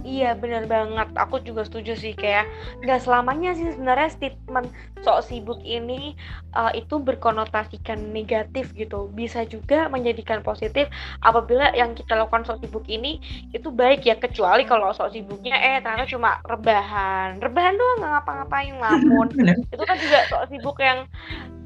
Iya 0.00 0.32
bener 0.32 0.64
banget, 0.64 1.12
aku 1.12 1.44
juga 1.44 1.60
setuju 1.68 1.92
sih 1.92 2.16
kayak 2.16 2.48
nggak 2.80 3.04
selamanya 3.04 3.52
sih 3.52 3.68
sebenarnya 3.68 4.08
statement 4.08 4.72
sok 5.04 5.24
sibuk 5.28 5.60
ini 5.60 6.16
uh, 6.56 6.72
itu 6.72 6.96
berkonotasikan 6.96 8.08
negatif 8.08 8.72
gitu. 8.72 9.12
Bisa 9.12 9.44
juga 9.44 9.92
menjadikan 9.92 10.40
positif 10.40 10.88
apabila 11.20 11.72
yang 11.76 11.92
kita 11.92 12.16
lakukan 12.16 12.48
sok 12.48 12.64
sibuk 12.64 12.84
ini 12.88 13.20
itu 13.52 13.68
baik 13.68 14.08
ya. 14.08 14.16
Kecuali 14.16 14.64
kalau 14.64 14.88
sok 14.96 15.12
sibuknya 15.12 15.56
eh 15.60 15.84
ternyata 15.84 16.08
cuma 16.08 16.40
rebahan, 16.48 17.36
rebahan 17.36 17.76
doang 17.76 17.98
nggak 18.00 18.12
ngapa-ngapain 18.16 18.76
lamun. 18.80 19.28
itu 19.74 19.84
kan 19.84 19.96
juga 20.00 20.18
sok 20.32 20.44
sibuk 20.48 20.80
yang 20.80 21.04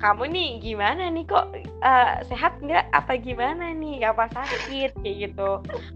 kamu 0.03 0.27
nih 0.35 0.51
gimana 0.59 1.07
nih? 1.07 1.23
Kok 1.27 1.47
uh, 1.87 2.13
sehat 2.27 2.59
nggak? 2.59 2.91
Apa 2.91 3.15
gimana 3.15 3.71
nih? 3.71 4.11
Apa 4.11 4.27
sakit? 4.31 4.99
Kayak 4.99 5.17
gitu, 5.31 5.51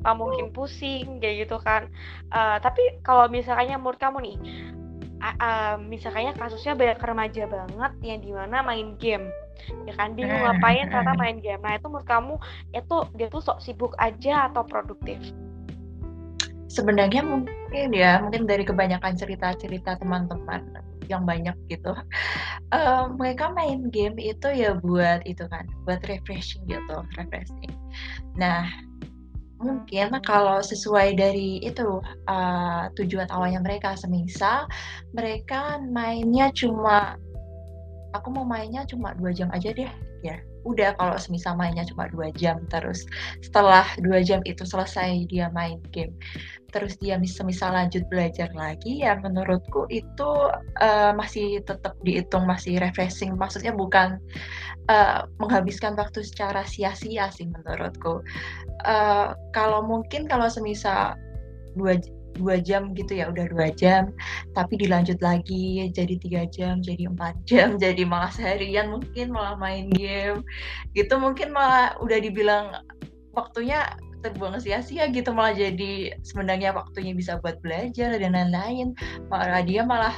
apa 0.07 0.11
mungkin 0.15 0.55
pusing? 0.55 1.19
Kayak 1.19 1.51
gitu 1.51 1.59
kan 1.63 1.91
uh, 2.33 2.57
tapi 2.61 3.01
kalau 3.05 3.29
misalnya 3.31 3.77
menurut 3.77 4.01
kamu 4.01 4.19
nih 4.25 4.37
uh, 5.23 5.37
uh, 5.39 5.75
misalnya 5.81 6.35
kasusnya 6.35 6.75
banyak 6.79 6.99
remaja 7.01 7.45
banget 7.47 7.93
yang 8.03 8.21
di 8.23 8.31
mana 8.33 8.63
main 8.63 8.95
game 8.99 9.29
ya 9.87 9.95
kan? 9.97 10.15
Bingung 10.15 10.41
ngapain 10.43 10.89
ternyata 10.89 11.15
main 11.19 11.39
game. 11.43 11.61
Nah 11.61 11.77
itu 11.77 11.87
menurut 11.91 12.09
kamu 12.09 12.35
itu 12.73 12.97
dia 13.19 13.29
tuh 13.29 13.43
sok 13.43 13.59
sibuk 13.61 13.93
aja 13.99 14.49
atau 14.51 14.63
produktif? 14.65 15.19
Sebenarnya 16.69 17.25
mungkin 17.25 17.89
ya 17.97 18.21
mungkin 18.21 18.45
dari 18.45 18.63
kebanyakan 18.63 19.17
cerita-cerita 19.17 19.99
teman-teman 19.99 20.69
yang 21.09 21.25
banyak 21.25 21.57
gitu 21.73 21.97
uh, 22.77 23.09
mereka 23.19 23.49
main 23.57 23.89
game 23.89 24.21
itu 24.21 24.45
ya 24.53 24.77
buat 24.77 25.25
itu 25.25 25.49
kan 25.49 25.65
buat 25.89 26.05
refreshing 26.05 26.61
gitu 26.69 26.97
refreshing. 27.17 27.73
Nah 28.37 28.69
mungkin 29.59 30.15
kalau 30.23 30.63
sesuai 30.63 31.19
dari 31.19 31.59
itu 31.63 31.99
uh, 32.31 32.87
tujuan 32.95 33.27
awalnya 33.31 33.59
mereka 33.59 33.99
semisal 33.99 34.71
mereka 35.11 35.83
mainnya 35.83 36.55
cuma 36.55 37.19
aku 38.17 38.33
mau 38.33 38.47
mainnya 38.47 38.87
cuma 38.89 39.13
dua 39.19 39.35
jam 39.35 39.51
aja 39.53 39.75
deh 39.75 39.91
ya. 40.25 40.39
Udah 40.67 40.93
kalau 40.99 41.17
semisal 41.17 41.55
mainnya 41.55 41.87
cuma 41.87 42.11
dua 42.11 42.29
jam 42.35 42.61
terus 42.69 43.07
setelah 43.41 43.87
dua 44.03 44.21
jam 44.21 44.43
itu 44.45 44.67
selesai 44.67 45.25
dia 45.31 45.49
main 45.55 45.81
game 45.95 46.13
terus 46.69 47.01
dia 47.01 47.17
semisal 47.25 47.73
lanjut 47.73 48.05
belajar 48.13 48.53
lagi 48.53 49.01
ya 49.01 49.17
menurutku 49.17 49.89
itu 49.89 50.31
uh, 50.77 51.13
masih 51.17 51.65
tetap 51.65 51.97
dihitung 52.05 52.45
masih 52.45 52.77
refreshing. 52.77 53.33
Maksudnya 53.41 53.73
bukan 53.73 54.21
uh, 54.89 55.29
menghabiskan 55.39 55.95
waktu 55.95 56.25
secara 56.25 56.65
sia-sia 56.65 57.31
sih 57.33 57.47
menurutku. 57.49 58.25
Uh, 58.85 59.37
kalau 59.55 59.85
mungkin 59.85 60.27
kalau 60.27 60.49
semisal 60.51 61.15
dua 61.77 62.01
dua 62.39 62.63
jam 62.63 62.95
gitu 62.95 63.19
ya 63.19 63.35
udah 63.35 63.51
dua 63.51 63.75
jam 63.75 64.15
tapi 64.55 64.79
dilanjut 64.79 65.19
lagi 65.19 65.91
jadi 65.91 66.15
tiga 66.23 66.43
jam 66.47 66.79
jadi 66.79 67.11
empat 67.11 67.35
jam 67.51 67.75
jadi 67.83 68.07
malah 68.07 68.31
seharian 68.31 68.95
mungkin 68.95 69.35
malah 69.35 69.59
main 69.59 69.91
game 69.91 70.47
gitu 70.95 71.19
mungkin 71.19 71.51
malah 71.51 71.99
udah 71.99 72.19
dibilang 72.23 72.79
waktunya 73.35 73.91
terbuang 74.23 74.59
sia-sia 74.59 75.07
gitu 75.11 75.31
malah 75.31 75.55
jadi 75.55 76.19
sebenarnya 76.27 76.75
waktunya 76.75 77.15
bisa 77.15 77.39
buat 77.39 77.63
belajar 77.63 78.19
dan 78.19 78.35
lain-lain. 78.35 78.99
Malah 79.31 79.63
dia 79.63 79.87
malah 79.87 80.15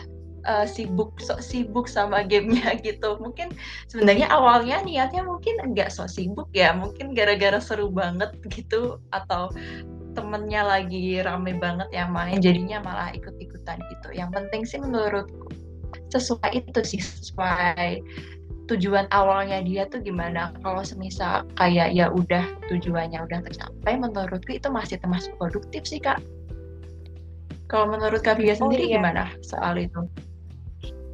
uh, 0.46 0.66
sibuk 0.68 1.16
sok 1.20 1.40
sibuk 1.44 1.86
sama 1.88 2.24
gamenya 2.24 2.76
gitu. 2.86 3.16
Mungkin 3.20 3.52
sebenarnya 3.90 4.30
awalnya 4.30 4.80
niatnya 4.84 5.24
mungkin 5.24 5.60
enggak 5.60 5.92
sok 5.92 6.08
sibuk 6.08 6.48
ya. 6.52 6.72
Mungkin 6.76 7.12
gara-gara 7.12 7.58
seru 7.60 7.92
banget 7.92 8.32
gitu. 8.48 9.00
Atau 9.12 9.52
temennya 10.14 10.66
lagi 10.66 11.22
rame 11.22 11.54
banget 11.56 11.88
yang 11.94 12.10
main 12.10 12.42
jadinya 12.42 12.82
malah 12.82 13.10
ikut-ikutan 13.14 13.78
gitu. 13.90 14.08
Yang 14.14 14.30
penting 14.36 14.62
sih 14.66 14.78
menurutku 14.82 15.50
sesuai 16.10 16.50
itu 16.54 16.80
sih 16.82 17.02
sesuai 17.02 18.02
tujuan 18.70 19.10
awalnya 19.10 19.62
dia 19.66 19.86
tuh 19.90 20.02
gimana. 20.02 20.54
Kalau 20.62 20.82
semisal 20.86 21.46
kayak 21.58 21.94
ya 21.94 22.10
udah 22.10 22.46
tujuannya 22.70 23.18
udah 23.18 23.38
tercapai 23.42 23.98
menurutku 23.98 24.54
itu 24.54 24.70
masih 24.70 24.98
termasuk 25.02 25.34
produktif 25.38 25.86
sih 25.86 25.98
kak. 25.98 26.22
Kalau 27.70 27.86
menurut 27.86 28.22
kak 28.22 28.38
Bia 28.38 28.54
oh, 28.54 28.66
sendiri 28.66 28.90
iya. 28.90 28.98
gimana 28.98 29.30
soal 29.46 29.78
itu 29.78 30.02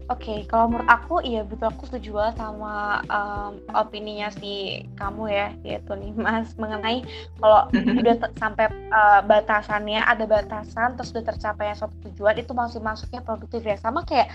Oke, 0.06 0.22
okay, 0.22 0.38
kalau 0.46 0.70
menurut 0.70 0.86
aku 0.86 1.18
iya 1.26 1.42
betul 1.42 1.66
aku 1.66 1.90
setuju 1.90 2.14
banget 2.14 2.38
sama 2.38 3.02
um, 3.10 3.58
opininya 3.74 4.30
si 4.30 4.86
kamu 4.94 5.34
ya, 5.34 5.50
yaitu 5.66 5.98
nih 5.98 6.14
Mas 6.14 6.54
mengenai 6.54 7.02
kalau 7.42 7.66
udah 8.00 8.14
sampai 8.38 8.70
uh, 8.94 9.26
batasannya 9.26 9.98
ada 10.06 10.22
batasan 10.22 10.94
terus 10.94 11.10
udah 11.10 11.34
tercapai 11.34 11.74
suatu 11.74 11.98
tujuan 12.06 12.38
itu 12.38 12.54
masih 12.54 12.78
masuknya 12.78 13.18
produktif 13.18 13.66
ya. 13.66 13.74
Sama 13.82 14.06
kayak 14.06 14.30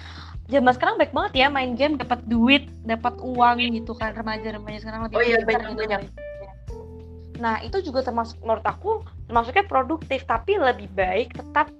zaman 0.51 0.75
sekarang 0.75 0.99
baik 0.99 1.15
banget 1.15 1.33
ya 1.39 1.47
main 1.47 1.79
game 1.79 1.95
dapat 1.95 2.19
duit, 2.27 2.67
dapat 2.83 3.15
uang 3.23 3.63
gitu 3.71 3.95
kan 3.95 4.11
remaja-remaja 4.11 4.83
sekarang 4.83 5.07
lebih 5.07 5.15
Oh 5.15 5.23
iya 5.23 5.39
banyak 5.47 5.71
gitu, 5.71 5.79
banyak. 5.87 6.01
Nah, 7.41 7.63
itu 7.65 7.81
juga 7.81 8.05
termasuk 8.05 8.37
menurut 8.43 8.65
aku 8.67 9.07
termasuknya 9.31 9.65
produktif 9.65 10.27
tapi 10.27 10.59
lebih 10.59 10.91
baik 10.93 11.31
tetap 11.33 11.71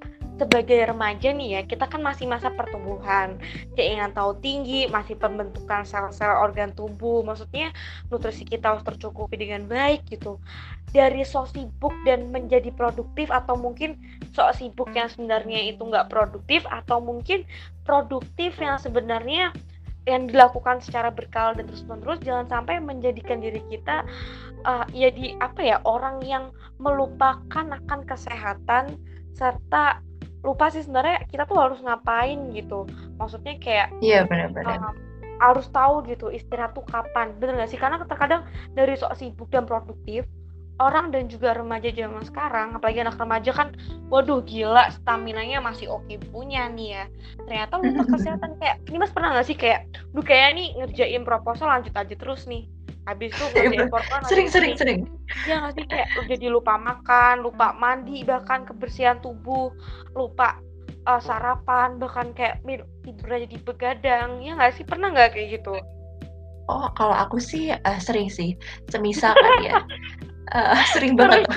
sebagai 0.42 0.90
remaja 0.90 1.30
nih 1.30 1.50
ya, 1.54 1.62
kita 1.70 1.86
kan 1.86 2.02
masih 2.02 2.26
masa 2.26 2.50
pertumbuhan, 2.50 3.38
keinginan 3.78 4.10
tahu 4.10 4.34
tinggi, 4.42 4.90
masih 4.90 5.14
pembentukan 5.14 5.86
sel-sel 5.86 6.34
organ 6.34 6.74
tubuh, 6.74 7.22
maksudnya 7.22 7.70
nutrisi 8.10 8.42
kita 8.42 8.74
harus 8.74 8.82
tercukupi 8.82 9.38
dengan 9.38 9.70
baik 9.70 10.02
gitu. 10.10 10.42
Dari 10.90 11.22
sok 11.22 11.54
sibuk 11.54 11.94
dan 12.10 12.34
menjadi 12.34 12.74
produktif 12.74 13.30
atau 13.30 13.54
mungkin 13.54 14.02
sok 14.34 14.58
sibuk 14.58 14.90
yang 14.98 15.14
sebenarnya 15.14 15.62
itu 15.70 15.86
nggak 15.86 16.10
produktif 16.10 16.66
atau 16.66 16.98
mungkin 16.98 17.46
produktif 17.86 18.58
yang 18.58 18.82
sebenarnya 18.82 19.54
yang 20.10 20.26
dilakukan 20.26 20.82
secara 20.82 21.14
berkala 21.14 21.54
dan 21.54 21.70
terus 21.70 21.86
menerus 21.86 22.18
jangan 22.26 22.50
sampai 22.50 22.82
menjadikan 22.82 23.38
diri 23.38 23.62
kita 23.70 24.02
uh, 24.66 24.82
ya 24.90 25.14
di 25.14 25.38
apa 25.38 25.62
ya 25.62 25.78
orang 25.86 26.26
yang 26.26 26.50
melupakan 26.82 27.38
akan 27.70 28.00
kesehatan 28.10 28.98
serta 29.38 30.02
lupa 30.42 30.74
sih 30.74 30.82
sebenarnya 30.82 31.26
kita 31.30 31.46
tuh 31.46 31.58
harus 31.58 31.80
ngapain 31.82 32.50
gitu 32.54 32.90
maksudnya 33.22 33.58
kayak 33.62 33.94
iya 34.02 34.26
benar-benar 34.26 34.82
um, 34.82 34.98
harus 35.42 35.66
tahu 35.74 36.06
gitu 36.06 36.30
istirahat 36.30 36.74
tuh 36.78 36.86
kapan 36.86 37.34
bener 37.38 37.62
gak 37.62 37.72
sih 37.74 37.80
karena 37.82 38.02
terkadang 38.02 38.46
dari 38.74 38.94
sok 38.98 39.18
sibuk 39.18 39.50
dan 39.50 39.66
produktif 39.66 40.26
orang 40.82 41.14
dan 41.14 41.30
juga 41.30 41.54
remaja 41.54 41.94
zaman 41.94 42.26
sekarang, 42.26 42.74
apalagi 42.74 43.06
anak 43.06 43.22
remaja 43.22 43.54
kan, 43.54 43.78
waduh 44.10 44.42
gila, 44.42 44.90
stamina-nya 44.90 45.62
masih 45.62 45.94
oke 45.94 46.18
punya 46.34 46.66
nih 46.74 46.98
ya. 46.98 47.04
Ternyata 47.46 47.74
lupa 47.78 48.04
kesehatan 48.18 48.58
kayak, 48.58 48.82
ini 48.90 48.98
mas 48.98 49.14
pernah 49.14 49.30
nggak 49.38 49.46
sih 49.46 49.58
kayak, 49.58 49.86
duh 50.10 50.26
kayak 50.26 50.58
nih 50.58 50.74
ngerjain 50.82 51.22
proposal 51.22 51.70
lanjut 51.70 51.94
aja 51.94 52.16
terus 52.18 52.50
nih. 52.50 52.66
Habis 53.10 53.34
itu 53.34 53.46
ngerjain 53.56 53.90
proposal 53.90 54.30
sering 54.30 54.48
sering 54.50 54.74
sering. 54.78 55.00
Iya 55.48 55.56
nggak 55.66 55.74
sih 55.78 55.86
kayak 55.90 56.08
jadi 56.30 56.48
lupa 56.54 56.78
makan, 56.78 57.42
lupa 57.42 57.74
mandi, 57.78 58.22
bahkan 58.22 58.66
kebersihan 58.68 59.18
tubuh, 59.24 59.74
lupa 60.14 60.62
uh, 61.10 61.22
sarapan, 61.22 61.98
bahkan 61.98 62.34
kayak 62.38 62.62
tidur 63.02 63.30
aja 63.30 63.48
di 63.50 63.60
begadang. 63.62 64.42
Ya 64.46 64.54
nggak 64.58 64.78
sih 64.78 64.86
pernah 64.86 65.10
nggak 65.10 65.34
kayak 65.34 65.62
gitu? 65.62 65.74
Oh, 66.70 66.88
kalau 66.94 67.16
aku 67.18 67.42
sih 67.42 67.74
uh, 67.74 68.00
sering 68.00 68.30
sih. 68.30 68.54
Semisal 68.94 69.34
kan 69.34 69.54
ya. 69.66 69.82
Uh, 70.54 70.78
sering 70.94 71.16
banget 71.16 71.48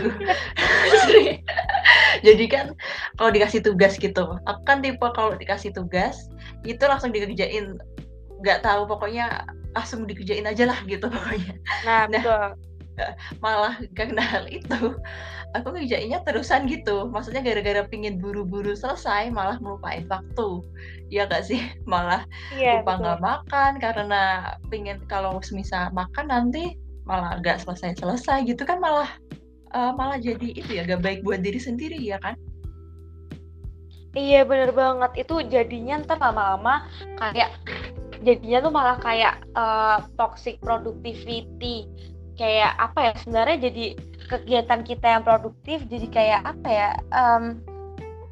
sering. 1.03 1.43
jadi 2.23 2.45
kan 2.47 2.67
kalau 3.19 3.35
dikasih 3.35 3.59
tugas 3.59 3.99
gitu 3.99 4.39
aku 4.47 4.61
kan 4.63 4.79
tipe 4.79 5.03
kalau 5.19 5.35
dikasih 5.35 5.75
tugas 5.75 6.31
itu 6.63 6.79
langsung 6.87 7.11
dikerjain 7.11 7.75
nggak 8.39 8.63
tahu 8.63 8.87
pokoknya 8.87 9.43
langsung 9.75 10.07
dikerjain 10.07 10.47
aja 10.47 10.71
lah 10.71 10.79
gitu 10.87 11.11
pokoknya. 11.11 11.55
Nah, 11.85 12.07
nah 12.07 12.23
betul. 12.23 12.47
malah 13.45 13.75
karena 13.99 14.23
hal 14.23 14.47
itu 14.47 14.95
aku 15.55 15.69
ngerjainnya 15.75 16.23
terusan 16.23 16.67
gitu. 16.71 17.11
Maksudnya 17.11 17.43
gara-gara 17.43 17.83
pingin 17.87 18.19
buru-buru 18.19 18.75
selesai 18.75 19.31
malah 19.35 19.59
melupain 19.59 20.07
waktu. 20.07 20.63
Ya 21.11 21.27
gak 21.27 21.47
sih? 21.47 21.63
Malah 21.91 22.27
iya, 22.55 22.81
lupa 22.83 22.99
nggak 22.99 23.21
makan 23.23 23.73
karena 23.79 24.23
pingin 24.73 24.99
kalau 25.07 25.39
semisal 25.43 25.91
makan 25.95 26.31
nanti 26.31 26.75
malah 27.05 27.37
nggak 27.37 27.61
selesai-selesai 27.61 28.49
gitu 28.49 28.65
kan 28.65 28.81
malah 28.81 29.13
uh, 29.77 29.93
malah 29.93 30.17
jadi 30.17 30.57
itu 30.57 30.81
ya 30.81 30.89
gak 30.89 31.05
baik 31.05 31.21
buat 31.21 31.45
diri 31.45 31.61
sendiri 31.61 32.01
ya 32.01 32.17
kan? 32.19 32.35
Iya 34.15 34.47
bener 34.47 34.71
banget. 34.71 35.27
Itu 35.27 35.43
jadinya 35.43 35.99
ntar 36.07 36.23
lama-lama 36.23 36.87
kayak 37.19 37.51
jadinya 38.25 38.59
tuh 38.65 38.73
malah 38.73 38.97
kayak 38.99 39.45
uh, 39.55 40.01
toxic 40.17 40.59
productivity. 40.65 41.87
Kayak 42.35 42.75
apa 42.83 42.99
ya 42.99 43.13
sebenarnya 43.23 43.57
jadi 43.71 43.85
kegiatan 44.27 44.81
kita 44.83 45.07
yang 45.07 45.23
produktif 45.23 45.87
jadi 45.87 46.07
kayak 46.11 46.41
apa 46.43 46.67
ya 46.67 46.89
um, 47.15 47.63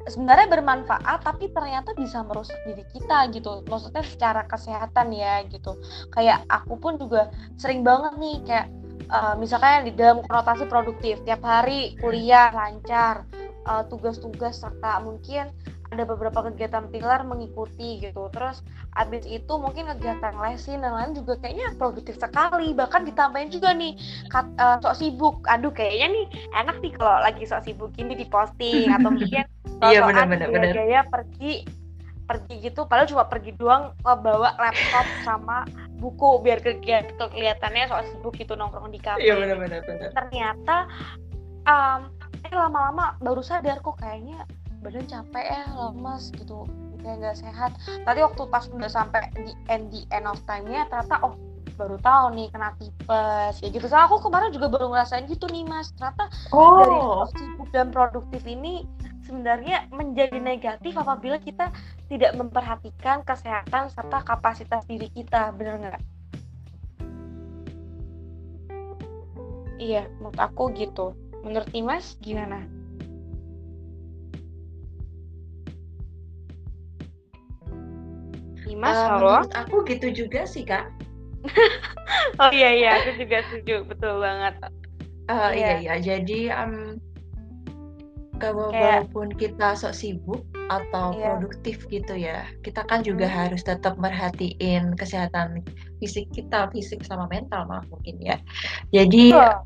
sebenarnya 0.03 0.51
bermanfaat 0.51 1.23
tapi 1.23 1.47
ternyata 1.55 1.95
bisa 1.95 2.19
merusak 2.27 2.59
diri 2.67 2.83
kita 2.91 3.31
gitu. 3.31 3.63
Maksudnya 3.71 4.03
secara 4.03 4.43
kesehatan 4.49 5.15
ya 5.15 5.47
gitu. 5.47 5.79
Kayak 6.11 6.43
aku 6.51 6.75
pun 6.75 6.99
juga 6.99 7.31
sering 7.55 7.87
banget 7.87 8.19
nih 8.19 8.37
kayak 8.43 8.67
uh, 9.07 9.35
misalkan 9.39 9.87
di 9.87 9.93
dalam 9.95 10.19
konotasi 10.27 10.67
produktif 10.67 11.23
tiap 11.23 11.39
hari 11.43 11.95
kuliah 12.03 12.51
lancar 12.51 13.23
uh, 13.67 13.83
tugas-tugas 13.87 14.59
serta 14.59 14.99
mungkin 15.03 15.51
ada 15.93 16.03
beberapa 16.09 16.49
kegiatan 16.49 16.89
pilar 16.89 17.21
mengikuti 17.23 18.01
gitu. 18.01 18.27
Terus 18.33 18.65
abis 18.97 19.23
itu 19.29 19.53
mungkin 19.61 19.87
kegiatan 19.95 20.33
lesin 20.41 20.81
dan 20.81 20.97
lain 20.97 21.11
juga 21.13 21.37
kayaknya 21.39 21.77
produktif 21.77 22.17
sekali. 22.17 22.73
Bahkan 22.73 23.05
ditambahin 23.07 23.53
juga 23.53 23.71
nih 23.71 23.95
kat, 24.33 24.49
uh, 24.57 24.81
sok 24.81 24.97
sibuk. 24.97 25.35
Aduh 25.47 25.69
kayaknya 25.69 26.07
nih 26.11 26.25
enak 26.57 26.81
nih 26.81 26.91
kalau 26.97 27.21
lagi 27.21 27.43
sok 27.45 27.63
sibuk 27.69 27.93
ini 28.01 28.17
diposting 28.17 28.89
atau 28.89 29.09
mungkin 29.15 29.45
iya 29.85 29.99
benar-benar 30.01 30.73
gaya 30.73 31.01
pergi 31.07 31.63
pergi 32.23 32.55
gitu. 32.65 32.89
Padahal 32.89 33.07
cuma 33.07 33.23
pergi 33.29 33.51
doang 33.53 33.93
bawa 34.01 34.57
laptop 34.57 35.07
sama 35.27 35.67
buku 36.01 36.43
biar 36.43 36.59
kegiatan 36.59 37.15
kelihatannya 37.15 37.87
soal 37.87 38.03
sibuk 38.09 38.35
gitu 38.35 38.57
nongkrong 38.57 38.91
di 38.91 38.99
kafe. 38.99 39.23
Iya 39.23 39.39
benar-benar. 39.39 40.11
Ternyata 40.11 40.77
um, 41.67 42.01
eh 42.43 42.51
lama-lama 42.51 43.15
baru 43.23 43.39
sadar 43.39 43.79
kok 43.79 43.99
kayaknya 43.99 44.43
badan 44.83 45.07
capek 45.07 45.45
ya 45.47 45.63
lemes 45.71 46.29
gitu 46.35 46.67
kayak 47.03 47.19
nggak 47.19 47.37
sehat. 47.39 47.71
Tadi 48.07 48.19
waktu 48.23 48.43
pas 48.47 48.67
udah 48.71 48.91
sampai 48.91 49.27
di 49.35 49.53
end 49.67 49.91
di 49.91 50.07
end 50.11 50.27
of 50.27 50.39
time-nya 50.47 50.87
ternyata 50.87 51.19
oh 51.23 51.35
baru 51.73 51.97
tahu 51.99 52.37
nih 52.37 52.47
kena 52.53 52.71
tipes 52.77 53.55
ya 53.59 53.67
gitu. 53.71 53.85
Soalnya 53.89 54.07
aku 54.07 54.29
kemarin 54.29 54.53
juga 54.53 54.67
baru 54.71 54.93
ngerasain 54.93 55.25
gitu 55.27 55.49
nih 55.51 55.65
mas. 55.67 55.91
Ternyata 55.97 56.31
oh. 56.55 56.79
dari 56.79 56.97
sibuk 57.35 57.69
dan 57.73 57.89
produktif 57.89 58.43
ini 58.45 58.87
sebenarnya 59.23 59.87
menjadi 59.91 60.37
negatif 60.37 60.93
apabila 60.99 61.39
kita 61.39 61.71
tidak 62.11 62.35
memperhatikan 62.37 63.23
kesehatan 63.25 63.89
serta 63.89 64.21
kapasitas 64.21 64.83
diri 64.85 65.09
kita, 65.09 65.55
bener 65.55 65.79
nggak? 65.79 66.01
Iya, 69.81 70.05
menurut 70.21 70.39
aku 70.39 70.69
gitu. 70.77 71.17
Menurut 71.43 71.67
Dimas 71.73 72.15
gimana? 72.23 72.63
Dimas, 78.83 78.99
uh? 78.99 79.07
Menurut 79.15 79.53
aku 79.55 79.75
gitu 79.87 80.07
juga 80.11 80.43
sih, 80.43 80.67
Kak. 80.67 80.91
oh 82.43 82.51
iya, 82.51 82.75
iya, 82.75 82.89
aku 82.99 83.23
juga 83.23 83.43
setuju. 83.47 83.87
Betul 83.87 84.19
banget. 84.19 84.59
Uh, 85.31 85.51
iya, 85.55 85.79
iya. 85.79 85.95
Jadi, 86.03 86.51
um, 86.51 86.99
walaupun 88.43 89.31
kita 89.39 89.71
sok 89.71 89.95
sibuk 89.95 90.43
atau 90.67 91.15
iya. 91.15 91.39
produktif 91.39 91.87
gitu 91.87 92.11
ya, 92.11 92.43
kita 92.59 92.83
kan 92.91 92.99
juga 92.99 93.23
hmm. 93.23 93.35
harus 93.47 93.63
tetap 93.63 93.95
merhatiin 93.95 94.99
kesehatan 94.99 95.63
fisik 96.03 96.27
kita, 96.35 96.67
fisik 96.75 97.07
sama 97.07 97.31
mental 97.31 97.63
malah 97.71 97.87
mungkin 97.87 98.19
ya. 98.19 98.35
Jadi 98.91 99.31
oh. 99.31 99.63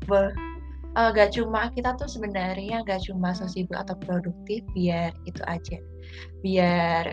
uh, 0.94 1.10
gak 1.10 1.34
cuma 1.34 1.74
kita 1.74 1.98
tuh 1.98 2.06
sebenarnya 2.06 2.86
gak 2.86 3.02
cuma 3.02 3.34
sok 3.34 3.50
sibuk 3.50 3.74
atau 3.74 3.98
produktif 3.98 4.62
biar 4.78 5.10
itu 5.26 5.42
aja, 5.50 5.82
biar 6.46 7.10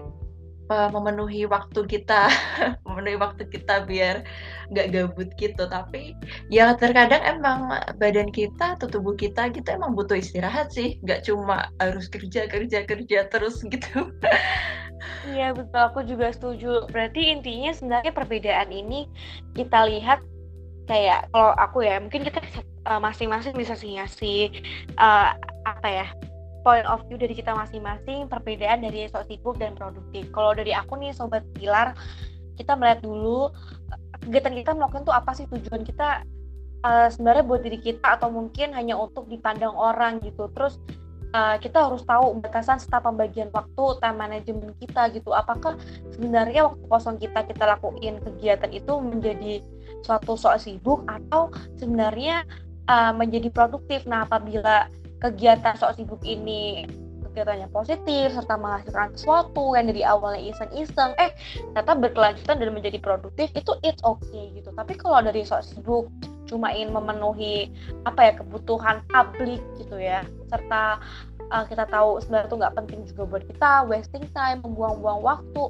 uh, 0.69 0.89
memenuhi 0.89 1.45
waktu 1.45 1.86
kita 1.86 2.30
memenuhi 2.88 3.17
waktu 3.19 3.43
kita 3.49 3.86
biar 3.86 4.25
nggak 4.73 4.88
gabut 4.93 5.30
gitu. 5.38 5.63
Tapi 5.65 6.17
ya 6.49 6.73
terkadang 6.78 7.21
emang 7.25 7.73
badan 7.97 8.30
kita 8.30 8.80
atau 8.80 8.89
tubuh 8.89 9.13
kita 9.13 9.49
gitu 9.54 9.65
emang 9.69 9.93
butuh 9.93 10.17
istirahat 10.17 10.71
sih. 10.73 10.97
Nggak 11.06 11.25
cuma 11.30 11.69
harus 11.82 12.10
kerja 12.10 12.49
kerja 12.49 12.86
kerja 12.86 13.19
terus 13.30 13.62
gitu. 13.73 14.10
Iya 15.30 15.54
betul. 15.54 15.82
Aku 15.93 15.99
juga 16.06 16.34
setuju. 16.34 16.89
Berarti 16.89 17.34
intinya 17.34 17.71
sebenarnya 17.73 18.13
perbedaan 18.13 18.69
ini 18.73 19.10
kita 19.54 19.86
lihat 19.89 20.21
kayak 20.86 21.30
kalau 21.34 21.54
aku 21.58 21.82
ya 21.82 21.97
mungkin 21.97 22.21
kita 22.21 22.41
eh, 22.86 22.99
masing-masing 23.01 23.58
bisa 23.58 23.73
sih 23.73 23.97
ngasih 23.97 24.54
uh, 25.01 25.34
apa 25.65 25.88
ya 25.89 26.08
point 26.65 26.89
of 26.89 27.06
view 27.06 27.21
dari 27.21 27.38
kita 27.38 27.54
masing-masing 27.54 28.25
perbedaan 28.25 28.82
dari 28.82 29.06
sok 29.06 29.30
sibuk 29.30 29.62
dan 29.62 29.78
produktif. 29.78 30.25
Kalau 30.34 30.58
dari 30.58 30.73
aku 30.73 30.97
nih 30.97 31.13
sobat 31.13 31.45
pilar, 31.54 31.93
kita 32.58 32.73
melihat 32.73 33.06
dulu 33.06 33.54
kegiatan 34.25 34.58
kita 34.58 34.71
melakukan 34.73 35.06
tuh 35.06 35.13
apa 35.13 35.32
sih 35.38 35.45
tujuan 35.45 35.86
kita 35.86 36.25
uh, 36.82 37.08
sebenarnya 37.13 37.43
buat 37.45 37.62
diri 37.62 37.78
kita 37.78 38.17
atau 38.17 38.34
mungkin 38.34 38.73
hanya 38.73 38.97
untuk 38.97 39.30
dipandang 39.30 39.78
orang 39.78 40.17
gitu. 40.25 40.49
Terus 40.58 40.82
uh, 41.38 41.62
kita 41.62 41.86
harus 41.86 42.01
tahu 42.01 42.41
batasan 42.41 42.82
serta 42.82 43.06
pembagian 43.06 43.54
waktu, 43.54 44.01
time 44.01 44.17
management 44.17 44.73
kita 44.82 45.13
gitu. 45.13 45.38
Apakah 45.38 45.78
sebenarnya 46.17 46.73
waktu 46.73 46.84
kosong 46.89 47.21
kita 47.21 47.45
kita 47.45 47.63
lakuin 47.78 48.17
kegiatan 48.25 48.73
itu 48.73 48.93
menjadi 48.97 49.54
suatu 50.01 50.34
sok 50.34 50.58
sibuk 50.58 51.06
atau 51.06 51.54
sebenarnya 51.78 52.41
uh, 52.89 53.13
menjadi 53.13 53.49
produktif. 53.54 54.06
Nah, 54.10 54.25
apabila 54.25 54.89
kegiatan 55.26 55.74
sok 55.74 55.98
sibuk 55.98 56.22
ini 56.22 56.86
kegiatannya 57.36 57.68
positif 57.76 58.32
serta 58.32 58.56
menghasilkan 58.56 59.12
sesuatu 59.12 59.76
yang 59.76 59.92
dari 59.92 60.08
awalnya 60.08 60.56
iseng-iseng 60.56 61.12
eh 61.20 61.36
ternyata 61.76 61.92
berkelanjutan 62.00 62.64
dan 62.64 62.72
menjadi 62.72 62.96
produktif 63.04 63.52
itu 63.60 63.76
it's 63.84 64.00
okay 64.08 64.56
gitu. 64.56 64.72
Tapi 64.72 64.96
kalau 64.96 65.20
dari 65.20 65.44
sok 65.44 65.68
sibuk 65.68 66.08
cuma 66.48 66.72
ingin 66.72 66.96
memenuhi 66.96 67.74
apa 68.08 68.32
ya 68.32 68.34
kebutuhan 68.40 69.04
publik 69.12 69.60
gitu 69.82 69.98
ya 70.00 70.22
serta 70.48 71.02
uh, 71.52 71.66
kita 71.68 71.90
tahu 71.90 72.22
sebenarnya 72.22 72.48
itu 72.48 72.56
nggak 72.62 72.76
penting 72.78 73.00
juga 73.10 73.24
buat 73.28 73.44
kita 73.50 73.72
wasting 73.90 74.26
time 74.32 74.64
membuang-buang 74.64 75.20
waktu 75.26 75.64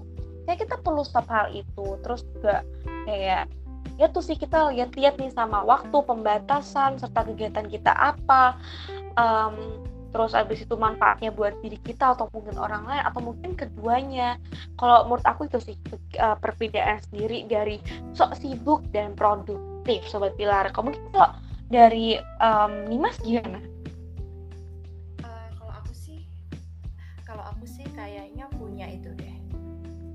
ya 0.45 0.53
kita 0.53 0.77
perlu 0.85 1.01
stop 1.01 1.25
hal 1.33 1.49
itu. 1.49 1.97
Terus 2.05 2.21
juga 2.37 2.61
kayak 3.09 3.49
ya 3.97 4.05
tuh 4.11 4.21
sih 4.21 4.37
kita 4.37 4.69
lihat-lihat 4.69 5.17
nih 5.17 5.31
sama 5.31 5.63
waktu 5.63 5.97
pembatasan 6.03 6.99
serta 6.99 7.25
kegiatan 7.25 7.65
kita 7.71 7.89
apa 7.95 8.59
um, 9.19 9.85
terus 10.15 10.31
abis 10.31 10.63
itu 10.63 10.79
manfaatnya 10.79 11.27
buat 11.27 11.59
diri 11.59 11.75
kita 11.83 12.15
atau 12.15 12.31
mungkin 12.31 12.55
orang 12.55 12.87
lain 12.87 13.03
atau 13.03 13.19
mungkin 13.19 13.51
keduanya 13.51 14.39
kalau 14.79 15.11
menurut 15.11 15.27
aku 15.27 15.51
itu 15.51 15.59
sih 15.59 15.75
uh, 16.23 16.39
perbedaan 16.39 17.03
sendiri 17.11 17.43
dari 17.51 17.83
sok 18.15 18.39
sibuk 18.39 18.79
dan 18.95 19.11
produktif 19.11 20.07
sobat 20.07 20.31
pilar 20.39 20.71
kamu 20.71 20.95
mungkin 20.95 21.03
kalau 21.11 21.35
dari 21.67 22.15
um, 22.39 22.87
Nimas 22.87 23.19
gimana? 23.19 23.59
Uh, 25.19 25.47
kalau 25.59 25.73
aku 25.83 25.91
sih 25.91 26.23
kalau 27.27 27.43
aku 27.51 27.67
sih 27.67 27.83
kayaknya 27.91 28.47
punya 28.55 28.87
itu 28.87 29.11
deh 29.19 29.35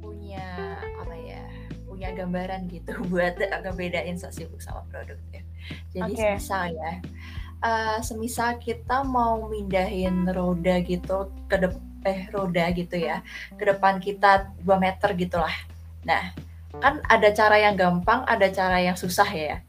punya 0.01 0.81
apa 0.97 1.13
ya 1.13 1.45
punya 1.85 2.17
gambaran 2.17 2.73
gitu 2.73 2.97
buat 3.13 3.37
ngebedain 3.37 4.17
sok 4.17 4.33
sibuk 4.33 4.65
sama 4.65 4.81
produktif 4.89 5.45
jadi 5.93 6.09
okay. 6.09 6.33
misal 6.41 6.73
ya 6.73 6.93
uh, 7.65 7.99
semisal 8.01 8.57
kita 8.61 9.05
mau 9.05 9.49
mindahin 9.49 10.29
roda 10.29 10.81
gitu 10.85 11.33
ke 11.47 11.57
depan 11.57 11.89
eh 12.01 12.33
roda 12.33 12.65
gitu 12.73 12.97
ya 12.97 13.21
ke 13.61 13.65
depan 13.69 14.01
kita 14.01 14.49
2 14.65 14.73
meter 14.81 15.13
gitulah. 15.17 15.53
Nah 16.09 16.33
kan 16.81 17.05
ada 17.13 17.29
cara 17.35 17.61
yang 17.61 17.77
gampang 17.77 18.25
ada 18.25 18.49
cara 18.49 18.81
yang 18.81 18.97
susah 18.97 19.29
ya. 19.29 19.61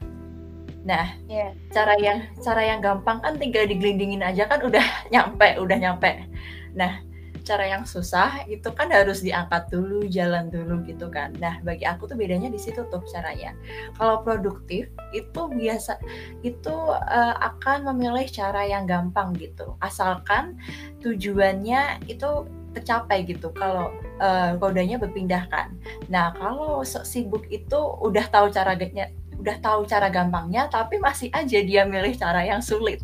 Nah 0.87 1.11
yeah. 1.27 1.51
cara 1.75 1.99
yang 1.99 2.23
cara 2.39 2.63
yang 2.63 2.79
gampang 2.79 3.19
kan 3.19 3.35
tinggal 3.35 3.67
digelindingin 3.67 4.23
aja 4.23 4.47
kan 4.47 4.63
udah 4.63 4.83
nyampe 5.13 5.59
udah 5.59 5.77
nyampe. 5.77 6.23
Nah 6.71 7.03
cara 7.51 7.67
yang 7.67 7.83
susah 7.83 8.47
itu 8.47 8.71
kan 8.71 8.87
harus 8.87 9.19
diangkat 9.19 9.67
dulu, 9.67 10.07
jalan 10.07 10.47
dulu 10.47 10.79
gitu 10.87 11.11
kan. 11.11 11.35
Nah, 11.43 11.59
bagi 11.67 11.83
aku 11.83 12.07
tuh 12.07 12.15
bedanya 12.15 12.47
di 12.47 12.55
situ 12.55 12.87
tuh 12.87 13.03
caranya. 13.11 13.51
Kalau 13.99 14.23
produktif 14.23 14.87
itu 15.11 15.41
biasa 15.51 15.99
itu 16.47 16.71
uh, 16.95 17.35
akan 17.43 17.91
memilih 17.91 18.23
cara 18.31 18.63
yang 18.63 18.87
gampang 18.87 19.35
gitu. 19.35 19.75
Asalkan 19.83 20.55
tujuannya 21.03 22.07
itu 22.07 22.47
tercapai 22.71 23.27
gitu 23.27 23.51
kalau 23.51 23.91
uh, 24.23 24.55
rodanya 24.55 24.95
berpindahkan. 24.95 25.75
Nah, 26.07 26.31
kalau 26.39 26.87
sibuk 26.87 27.43
itu 27.51 27.79
udah 27.99 28.31
tahu 28.31 28.47
cara 28.47 28.79
udah 29.41 29.57
tahu 29.57 29.89
cara 29.89 30.07
gampangnya 30.13 30.69
tapi 30.69 31.01
masih 31.01 31.33
aja 31.33 31.59
dia 31.65 31.81
milih 31.83 32.13
cara 32.13 32.45
yang 32.45 32.61
sulit. 32.61 33.01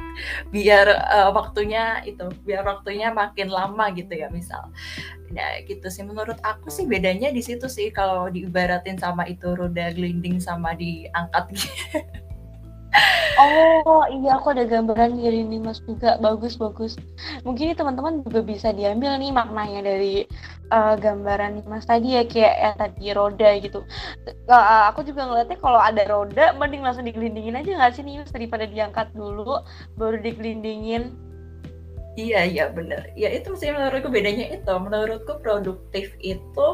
Biar 0.54 0.86
uh, 0.88 1.34
waktunya 1.34 2.06
itu 2.06 2.30
biar 2.45 2.62
waktunya 2.62 3.10
makin 3.10 3.50
lama 3.50 3.89
gitu 3.97 4.13
ya 4.13 4.30
misal. 4.30 4.69
Nah 5.34 5.60
gitu 5.65 5.89
sih. 5.89 6.06
Menurut 6.06 6.38
aku 6.45 6.69
sih 6.69 6.86
bedanya 6.86 7.34
di 7.34 7.41
situ 7.41 7.65
sih 7.65 7.89
kalau 7.89 8.30
diibaratin 8.30 9.02
sama 9.02 9.26
itu 9.26 9.58
roda 9.58 9.89
gelinding 9.91 10.38
sama 10.38 10.78
diangkat 10.78 11.45
gitu 11.58 12.26
Oh 13.38 14.01
iya 14.10 14.41
aku 14.41 14.49
ada 14.57 14.65
gambaran 14.65 15.21
dari 15.21 15.45
ini 15.45 15.62
mas 15.62 15.77
juga 15.86 16.17
bagus 16.17 16.57
bagus. 16.57 16.97
Mungkin 17.45 17.77
teman-teman 17.77 18.25
juga 18.25 18.41
bisa 18.41 18.73
diambil 18.73 19.13
nih 19.21 19.29
maknanya 19.29 19.86
dari 19.86 20.25
uh, 20.73 20.97
gambaran 20.97 21.62
mas 21.69 21.86
tadi 21.86 22.17
ya 22.17 22.25
kayak 22.25 22.55
ya 22.57 22.71
tadi 22.73 23.05
roda 23.13 23.49
gitu. 23.62 23.86
Uh, 24.49 24.89
aku 24.89 25.05
juga 25.05 25.29
ngeliatnya 25.29 25.57
kalau 25.62 25.77
ada 25.77 26.03
roda 26.10 26.57
mending 26.57 26.81
langsung 26.81 27.05
digelindingin 27.05 27.62
aja 27.62 27.69
nggak 27.77 27.93
sih 27.93 28.01
nih 28.01 28.25
mas 28.25 28.33
daripada 28.33 28.65
diangkat 28.65 29.13
dulu 29.13 29.62
baru 29.95 30.17
digelindingin. 30.17 31.13
Iya 32.17 32.49
iya 32.49 32.65
bener. 32.73 33.13
Ya 33.13 33.29
itu 33.29 33.53
sih 33.53 33.69
menurutku 33.69 34.10
bedanya 34.10 34.49
itu. 34.49 34.73
Menurutku 34.73 35.38
produktif 35.38 36.17
itu 36.17 36.67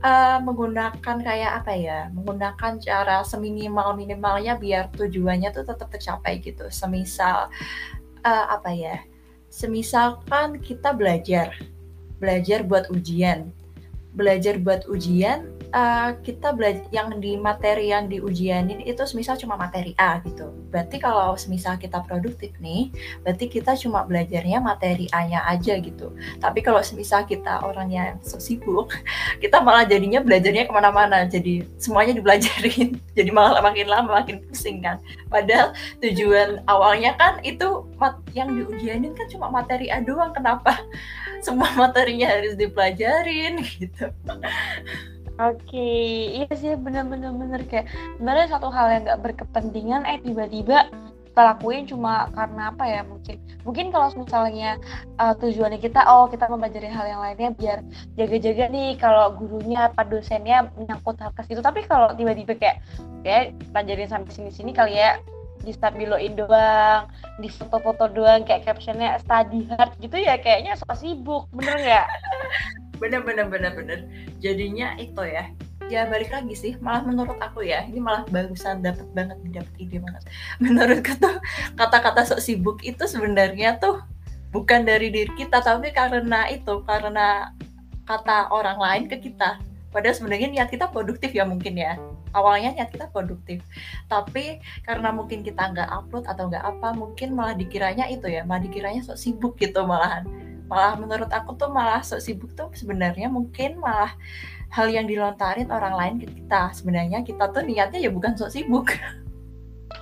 uh, 0.00 0.38
menggunakan 0.42 1.16
kayak 1.20 1.52
apa 1.64 1.72
ya, 1.76 2.00
menggunakan 2.12 2.80
cara 2.80 3.22
seminimal-minimalnya 3.24 4.56
biar 4.56 4.92
tujuannya 4.96 5.52
tuh 5.52 5.64
tetap 5.68 5.88
tercapai 5.92 6.40
gitu. 6.40 6.68
Semisal, 6.72 7.48
uh, 8.24 8.46
apa 8.50 8.70
ya, 8.72 8.96
semisalkan 9.52 10.60
kita 10.60 10.92
belajar, 10.96 11.56
belajar 12.18 12.64
buat 12.64 12.88
ujian. 12.92 13.52
Belajar 14.14 14.58
buat 14.58 14.84
ujian 14.90 15.60
uh, 15.74 16.10
kita 16.22 16.54
belajar 16.54 16.86
yang 16.90 17.18
di 17.18 17.38
materi 17.38 17.90
yang 17.90 18.10
diujianin 18.10 18.82
itu 18.82 19.02
semisal 19.06 19.38
cuma 19.38 19.54
materi 19.54 19.94
A 19.98 20.18
gitu. 20.22 20.50
Berarti 20.70 21.02
kalau 21.02 21.34
semisal 21.34 21.78
kita 21.78 22.02
produktif 22.04 22.54
nih, 22.58 22.90
berarti 23.22 23.50
kita 23.50 23.74
cuma 23.78 24.06
belajarnya 24.06 24.62
materi 24.62 25.06
A-nya 25.10 25.42
aja 25.46 25.78
gitu. 25.78 26.14
Tapi 26.38 26.60
kalau 26.62 26.82
semisal 26.82 27.26
kita 27.26 27.62
orangnya 27.62 28.18
so 28.22 28.38
sibuk, 28.38 28.90
kita 29.42 29.62
malah 29.62 29.86
jadinya 29.86 30.22
belajarnya 30.22 30.66
ke 30.66 30.72
mana-mana. 30.74 31.26
Jadi 31.26 31.66
semuanya 31.78 32.14
dibelajarin. 32.14 32.98
Jadi 33.18 33.30
malah 33.34 33.62
makin 33.62 33.86
lama 33.90 34.22
makin 34.22 34.42
pusing 34.46 34.82
kan. 34.82 34.98
Padahal 35.30 35.74
tujuan 36.02 36.62
awalnya 36.66 37.14
kan 37.18 37.42
itu 37.42 37.86
yang 38.34 38.54
diujianin 38.54 39.14
kan 39.14 39.26
cuma 39.30 39.50
materi 39.50 39.90
A 39.90 40.02
doang. 40.02 40.30
Kenapa 40.30 40.78
semua 41.42 41.70
materinya 41.88 42.28
harus 42.30 42.54
dipelajarin 42.56 43.64
gitu? 43.64 44.12
Oke, 45.40 45.88
iya 46.36 46.52
sih 46.52 46.76
bener-bener 46.76 47.32
bener 47.32 47.64
kayak 47.64 47.88
sebenarnya 48.20 48.46
satu 48.52 48.68
hal 48.68 48.92
yang 48.92 49.02
nggak 49.08 49.22
berkepentingan 49.24 50.04
eh 50.04 50.20
tiba-tiba 50.20 50.92
kita 51.30 51.56
lakuin 51.56 51.86
cuma 51.86 52.26
karena 52.34 52.74
apa 52.74 52.84
ya 52.90 53.00
mungkin 53.06 53.38
mungkin 53.62 53.86
kalau 53.94 54.10
misalnya 54.18 54.76
uh, 55.22 55.30
tujuannya 55.38 55.78
kita 55.78 56.02
oh 56.10 56.26
kita 56.26 56.50
mempelajari 56.50 56.90
hal 56.90 57.06
yang 57.06 57.22
lainnya 57.22 57.50
biar 57.54 57.78
jaga-jaga 58.18 58.66
nih 58.66 58.98
kalau 58.98 59.38
gurunya 59.38 59.86
apa 59.86 60.02
dosennya 60.04 60.68
menyangkut 60.74 61.16
hal 61.22 61.30
ke 61.32 61.46
situ 61.46 61.62
tapi 61.62 61.86
kalau 61.86 62.10
tiba-tiba 62.18 62.58
kayak 62.58 62.82
ya 63.22 63.54
pelajarin 63.70 64.10
sampai 64.10 64.32
sini-sini 64.34 64.74
kali 64.74 64.98
ya 64.98 65.22
di 65.60 65.72
stabiloin 65.76 66.32
doang, 66.36 67.08
di 67.38 67.48
foto-foto 67.52 68.08
doang 68.08 68.44
kayak 68.44 68.64
captionnya 68.64 69.20
study 69.20 69.68
hard 69.68 69.92
gitu 70.00 70.16
ya 70.16 70.40
kayaknya 70.40 70.76
suka 70.76 70.96
sibuk, 70.96 71.44
bener 71.52 71.76
nggak? 71.76 72.06
bener 73.00 73.20
bener 73.24 73.46
bener 73.48 73.72
bener. 73.76 73.98
Jadinya 74.40 74.96
itu 75.00 75.22
ya. 75.24 75.48
Ya 75.90 76.06
balik 76.06 76.30
lagi 76.30 76.54
sih 76.54 76.72
malah 76.78 77.02
menurut 77.02 77.34
aku 77.42 77.66
ya 77.66 77.82
ini 77.82 77.98
malah 77.98 78.22
bagusan 78.30 78.78
dapat 78.78 79.10
banget 79.10 79.36
dapat 79.50 79.74
ide 79.80 79.98
banget. 79.98 80.22
Menurutku 80.62 81.12
tuh 81.18 81.42
kata-kata 81.74 82.22
sok 82.22 82.40
sibuk 82.44 82.78
itu 82.86 83.10
sebenarnya 83.10 83.74
tuh 83.82 83.98
bukan 84.54 84.86
dari 84.86 85.10
diri 85.10 85.34
kita 85.34 85.58
tapi 85.58 85.90
karena 85.90 86.46
itu 86.46 86.86
karena 86.86 87.50
kata 88.06 88.54
orang 88.54 88.78
lain 88.78 89.04
ke 89.10 89.18
kita. 89.18 89.58
Padahal 89.90 90.14
sebenarnya 90.14 90.46
niat 90.54 90.70
kita 90.70 90.86
produktif 90.94 91.34
ya 91.34 91.42
mungkin 91.42 91.74
ya 91.74 91.98
awalnya 92.32 92.74
niat 92.74 92.90
kita 92.92 93.10
produktif. 93.10 93.62
Tapi 94.06 94.58
karena 94.86 95.10
mungkin 95.10 95.42
kita 95.42 95.72
nggak 95.72 95.88
upload 95.90 96.24
atau 96.26 96.50
nggak 96.50 96.64
apa 96.64 96.94
mungkin 96.94 97.34
malah 97.34 97.54
dikiranya 97.56 98.06
itu 98.10 98.26
ya 98.30 98.46
malah 98.46 98.62
dikiranya 98.64 99.02
sok 99.04 99.18
sibuk 99.18 99.54
gitu 99.58 99.82
malahan. 99.84 100.26
Malah 100.70 100.94
menurut 100.98 101.30
aku 101.34 101.58
tuh 101.58 101.70
malah 101.70 102.02
sok 102.02 102.22
sibuk 102.22 102.50
tuh 102.54 102.70
sebenarnya 102.74 103.26
mungkin 103.26 103.82
malah 103.82 104.14
hal 104.70 104.86
yang 104.86 105.10
dilontarin 105.10 105.68
orang 105.70 105.94
lain 105.98 106.14
ke 106.22 106.26
kita. 106.30 106.70
Sebenarnya 106.74 107.26
kita 107.26 107.50
tuh 107.50 107.66
niatnya 107.66 107.98
ya 107.98 108.10
bukan 108.12 108.34
sok 108.38 108.52
sibuk. 108.54 108.88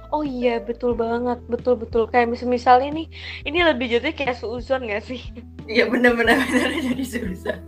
Oh 0.08 0.24
iya 0.24 0.56
betul 0.56 0.96
banget 0.96 1.36
betul 1.52 1.76
betul. 1.76 2.08
Kayak 2.08 2.32
misal 2.32 2.48
misalnya 2.48 2.88
nih 2.96 3.06
ini 3.44 3.58
lebih 3.60 3.86
jadi 3.92 4.08
kayak 4.16 4.40
seuzon 4.40 4.88
gak 4.88 5.04
sih? 5.04 5.20
Iya 5.68 5.84
benar-benar 5.88 6.40
benar 6.48 6.72
jadi 6.80 7.04
seuzon. 7.04 7.60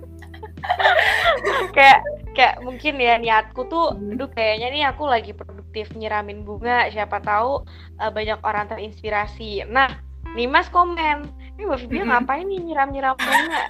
kayak 1.77 2.01
kayak 2.37 2.63
mungkin 2.63 2.95
ya 2.99 3.19
niatku 3.19 3.67
tuh, 3.67 3.95
hmm. 3.95 4.17
aduh 4.17 4.31
kayaknya 4.31 4.69
nih 4.71 4.85
aku 4.87 5.03
lagi 5.07 5.33
produktif 5.35 5.91
nyiramin 5.95 6.47
bunga 6.47 6.89
siapa 6.91 7.19
tahu 7.23 7.67
uh, 7.99 8.11
banyak 8.11 8.39
orang 8.47 8.71
terinspirasi. 8.71 9.67
Nah, 9.67 9.91
nih 10.39 10.47
Mas 10.47 10.71
komen, 10.71 11.27
ini 11.59 11.63
Mbak 11.67 11.79
Vivian 11.87 12.07
ngapain 12.09 12.47
nih 12.47 12.61
nyiram-nyiram 12.63 13.19
bunga? 13.19 13.63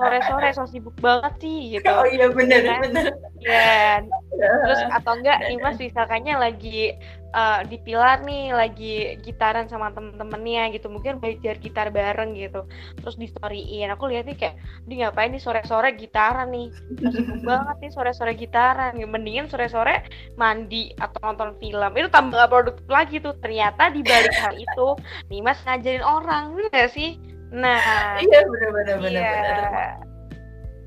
Sore-sore 0.00 0.48
so 0.52 0.64
sibuk 0.68 0.96
banget 1.00 1.32
sih 1.40 1.78
gitu. 1.78 1.88
Oh 1.88 2.08
iya 2.08 2.28
benar 2.32 2.60
ya, 2.60 2.76
benar 2.80 3.04
ya 3.44 4.00
terus 4.64 4.80
atau 4.90 5.12
enggak 5.20 5.38
nih 5.46 5.58
mas 5.60 5.76
misalkannya 5.76 6.34
lagi 6.40 6.96
uh, 7.34 7.60
di 7.66 7.76
pilar 7.82 8.22
nih 8.22 8.54
lagi 8.54 9.18
gitaran 9.20 9.66
sama 9.66 9.90
temen-temennya 9.90 10.70
gitu. 10.78 10.86
Mungkin 10.86 11.18
belajar 11.18 11.58
gitar 11.58 11.90
bareng 11.90 12.38
gitu. 12.38 12.64
Terus 13.02 13.18
di 13.18 13.26
storyin. 13.26 13.90
Aku 13.92 14.06
lihat 14.06 14.30
nih 14.30 14.38
kayak 14.38 14.56
dia 14.86 14.96
ngapain 15.10 15.34
nih 15.34 15.42
sore-sore 15.42 15.98
gitaran 15.98 16.54
nih? 16.54 16.70
Sibuk 17.02 17.42
banget 17.50 17.76
nih 17.82 17.92
sore-sore 17.92 18.32
gitaran. 18.38 18.94
Mendingan 18.94 19.50
sore-sore 19.50 20.06
mandi 20.38 20.94
atau 20.96 21.18
nonton 21.20 21.58
film. 21.58 21.90
Itu 21.98 22.08
tambah 22.08 22.38
gak 22.38 22.50
produktif 22.54 22.86
lagi 22.86 23.18
tuh. 23.18 23.34
Ternyata 23.42 23.90
di 23.90 24.00
balik 24.06 24.34
hal 24.38 24.54
itu 24.54 24.88
nih 25.34 25.42
mas 25.42 25.58
ngajarin 25.66 26.06
orang 26.06 26.54
gak 26.70 26.94
sih? 26.94 27.18
Nah, 27.54 28.18
iya 28.18 28.42
benar-benar 28.50 28.98
benar-benar. 28.98 30.03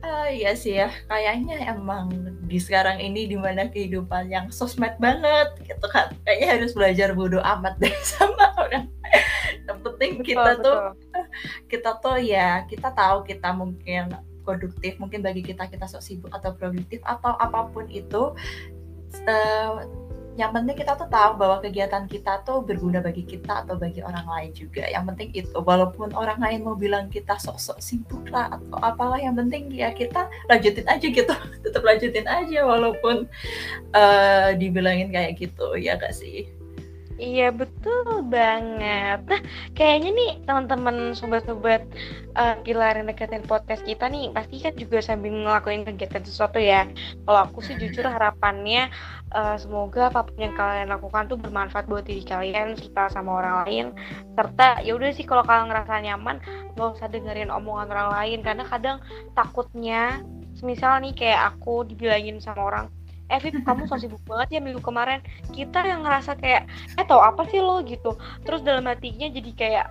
Uh, 0.08 0.32
iya 0.32 0.56
sih 0.56 0.80
ya, 0.80 0.88
kayaknya 1.12 1.67
emang 1.67 2.08
di 2.48 2.56
sekarang 2.63 2.96
ini 3.04 3.28
di 3.28 3.36
mana 3.36 3.67
kehidupan 3.67 4.32
yang 4.32 4.48
sosmed 4.48 4.96
banget 5.04 5.52
gitu 5.67 5.84
kan, 5.91 6.15
kayaknya 6.24 6.48
harus 6.56 6.72
belajar 6.72 7.12
bodoh 7.12 7.43
amat 7.43 7.76
deh 7.76 7.91
sama 8.15 8.56
orang. 8.56 8.88
Yang 9.67 9.80
penting 9.84 10.12
betul, 10.24 10.28
kita 10.32 10.52
betul. 10.56 10.63
tuh, 10.63 10.80
kita 11.76 11.91
tuh 12.00 12.17
ya 12.24 12.63
kita 12.72 12.89
tahu 12.96 13.28
kita 13.28 13.52
mungkin 13.52 14.15
produktif, 14.48 14.96
mungkin 14.96 15.20
bagi 15.20 15.43
kita 15.43 15.67
kita 15.67 15.91
sok 15.91 16.00
sibuk 16.00 16.32
atau 16.32 16.56
produktif 16.56 17.04
atau 17.04 17.36
apa 17.36 17.67
pun 17.67 17.84
itu. 17.91 18.32
Uh, 19.28 20.07
yang 20.38 20.54
penting 20.54 20.78
kita 20.78 20.93
tuh 20.93 21.10
tahu 21.10 21.41
bahwa 21.41 21.58
kegiatan 21.65 22.06
kita 22.06 22.45
tuh 22.45 22.62
berguna 22.62 23.02
bagi 23.02 23.26
kita 23.26 23.65
atau 23.65 23.73
bagi 23.73 24.06
orang 24.06 24.23
lain 24.30 24.52
juga. 24.54 24.86
Yang 24.86 25.04
penting 25.13 25.30
itu 25.34 25.58
walaupun 25.58 26.13
orang 26.13 26.38
lain 26.38 26.62
mau 26.62 26.78
bilang 26.78 27.10
kita 27.10 27.41
sok-sok 27.41 27.82
sibuk 27.82 28.30
lah 28.30 28.54
atau 28.54 28.78
apalah 28.80 29.17
yang 29.17 29.34
penting 29.34 29.73
ya 29.73 29.89
kita 29.89 30.30
lanjutin 30.45 30.86
aja 30.86 31.08
gitu. 31.10 31.34
Tetap 31.65 31.82
lanjutin 31.82 32.30
aja 32.30 32.60
walaupun 32.63 33.26
uh, 33.97 34.50
dibilangin 34.54 35.10
kayak 35.10 35.41
gitu 35.41 35.73
ya 35.73 35.97
gak 35.97 36.13
sih 36.13 36.57
Iya 37.18 37.44
betul 37.60 38.30
banget. 38.34 39.18
Nah 39.30 39.42
kayaknya 39.74 40.10
nih 40.18 40.30
teman-teman 40.46 41.18
sobat-sobat 41.18 41.82
uh, 42.38 42.54
pilar 42.62 42.94
yang 42.94 43.10
deketin 43.10 43.42
podcast 43.50 43.82
kita 43.90 44.06
nih 44.14 44.30
pasti 44.38 44.62
kan 44.62 44.74
juga 44.78 45.02
sambil 45.02 45.34
ngelakuin 45.34 45.82
kegiatan 45.82 46.22
sesuatu 46.22 46.62
ya. 46.62 46.86
Kalau 47.26 47.40
aku 47.42 47.60
sih 47.66 47.74
jujur 47.82 48.06
harapannya 48.14 48.94
uh, 49.34 49.58
semoga 49.58 50.14
apa 50.14 50.30
pun 50.30 50.38
yang 50.46 50.54
kalian 50.54 50.94
lakukan 50.94 51.26
tuh 51.26 51.42
bermanfaat 51.42 51.90
buat 51.90 52.06
diri 52.06 52.22
kalian 52.22 52.78
serta 52.78 53.10
sama 53.10 53.42
orang 53.42 53.56
lain. 53.66 53.86
Serta 54.38 54.86
ya 54.86 54.94
udah 54.94 55.10
sih 55.18 55.26
kalau 55.26 55.42
kalian 55.42 55.74
ngerasa 55.74 55.94
nyaman 56.06 56.38
nggak 56.78 56.90
usah 57.02 57.10
dengerin 57.10 57.50
omongan 57.50 57.90
orang 57.98 58.10
lain 58.14 58.40
karena 58.46 58.62
kadang 58.70 58.98
takutnya 59.34 60.22
misal 60.62 61.02
nih 61.02 61.14
kayak 61.18 61.42
aku 61.54 61.82
dibilangin 61.90 62.38
sama 62.38 62.62
orang 62.70 62.86
eh 63.28 63.40
kamu 63.44 63.92
so 63.92 64.00
sibuk 64.00 64.24
banget 64.24 64.58
ya 64.58 64.60
minggu 64.63 64.80
kemarin. 64.80 65.20
Kita 65.52 65.84
yang 65.84 66.08
ngerasa 66.08 66.40
kayak 66.40 66.68
eh 66.96 67.06
tau 67.06 67.20
apa 67.20 67.44
sih 67.52 67.60
lo? 67.60 67.84
gitu. 67.84 68.16
Terus 68.48 68.63
dalam 68.63 68.88
hatinya 68.88 69.28
jadi 69.28 69.52
kayak 69.54 69.86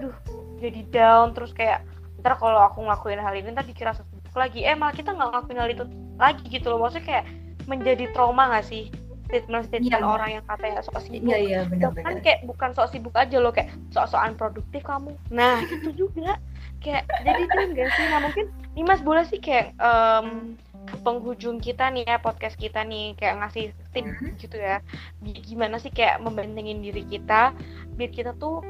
duh 0.00 0.16
jadi 0.60 0.80
down. 0.92 1.32
Terus 1.32 1.56
kayak 1.56 1.84
ntar 2.20 2.36
kalau 2.36 2.60
aku 2.60 2.84
ngelakuin 2.84 3.20
hal 3.20 3.34
ini 3.36 3.52
ntar 3.52 3.64
dikira 3.64 3.96
sibuk 3.96 4.36
lagi. 4.36 4.64
Eh 4.64 4.76
malah 4.76 4.92
kita 4.92 5.16
nggak 5.16 5.28
ngelakuin 5.32 5.58
hal 5.60 5.70
itu 5.72 5.84
lagi 6.20 6.44
gitu 6.52 6.68
loh. 6.68 6.84
Maksudnya 6.84 7.04
kayak 7.08 7.24
menjadi 7.66 8.04
trauma 8.14 8.48
gak 8.52 8.66
sih? 8.66 8.88
Statement-statement 9.26 9.90
ya, 9.90 10.06
orang 10.06 10.38
yang 10.38 10.44
katanya 10.46 10.86
sok 10.86 11.02
sibuk. 11.02 11.34
Iya 11.34 11.38
iya 11.42 11.60
benar 11.66 11.90
Kan 11.98 12.22
kayak 12.22 12.46
bukan 12.46 12.70
sok 12.78 12.94
sibuk 12.94 13.14
aja 13.18 13.42
loh 13.42 13.50
kayak 13.50 13.74
sok-sokan 13.90 14.38
produktif 14.38 14.86
kamu. 14.86 15.18
Nah, 15.34 15.66
itu 15.74 15.90
juga. 16.06 16.38
Kayak 16.78 17.10
jadi 17.26 17.42
tuh 17.50 17.74
gak 17.74 17.88
sih? 17.98 18.04
Nah, 18.06 18.20
mungkin 18.22 18.46
Mas 18.86 19.02
boleh 19.02 19.26
sih 19.26 19.42
kayak 19.42 19.74
um, 19.82 20.54
penghujung 21.02 21.58
kita 21.58 21.90
nih 21.90 22.06
ya 22.06 22.16
podcast 22.22 22.54
kita 22.58 22.82
nih 22.86 23.14
kayak 23.18 23.42
ngasih 23.42 23.64
tips 23.90 24.16
mm-hmm. 24.18 24.38
gitu 24.38 24.56
ya 24.58 24.82
gimana 25.22 25.76
sih 25.82 25.90
kayak 25.90 26.22
membandingin 26.22 26.82
diri 26.82 27.02
kita 27.06 27.54
biar 27.98 28.10
kita 28.10 28.32
tuh 28.38 28.62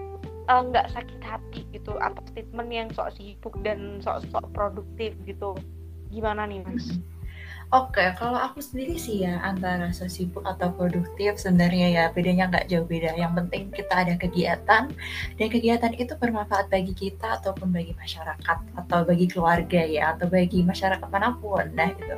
eh, 0.48 0.60
nggak 0.60 0.86
uh, 0.88 0.92
sakit 0.92 1.20
hati 1.22 1.60
gitu 1.72 1.96
atau 1.98 2.22
statement 2.32 2.70
yang 2.72 2.88
sok 2.92 3.12
sibuk 3.16 3.54
dan 3.60 4.00
sok 4.00 4.24
sok 4.32 4.46
produktif 4.56 5.12
gitu 5.28 5.56
gimana 6.12 6.46
nih 6.46 6.62
mas? 6.62 7.00
Oke, 7.74 7.98
kalau 8.14 8.38
aku 8.38 8.62
sendiri 8.62 8.94
sih 8.94 9.26
ya 9.26 9.42
antara 9.42 9.90
so 9.90 10.06
sibuk 10.06 10.46
atau 10.46 10.70
produktif 10.70 11.34
sebenarnya 11.34 11.86
ya 11.90 12.04
bedanya 12.14 12.46
nggak 12.46 12.70
jauh 12.70 12.86
beda. 12.86 13.18
Yang 13.18 13.32
penting 13.42 13.62
kita 13.74 13.94
ada 14.06 14.14
kegiatan 14.14 14.84
dan 15.34 15.46
kegiatan 15.50 15.92
itu 15.98 16.14
bermanfaat 16.14 16.70
bagi 16.70 16.94
kita 16.94 17.42
ataupun 17.42 17.74
bagi 17.74 17.90
masyarakat 17.98 18.58
atau 18.70 18.98
bagi 19.02 19.26
keluarga 19.26 19.82
ya 19.82 20.14
atau 20.14 20.30
bagi 20.30 20.62
masyarakat 20.62 21.10
mana 21.10 21.34
pun. 21.42 21.66
Nah 21.74 21.90
gitu. 21.90 22.14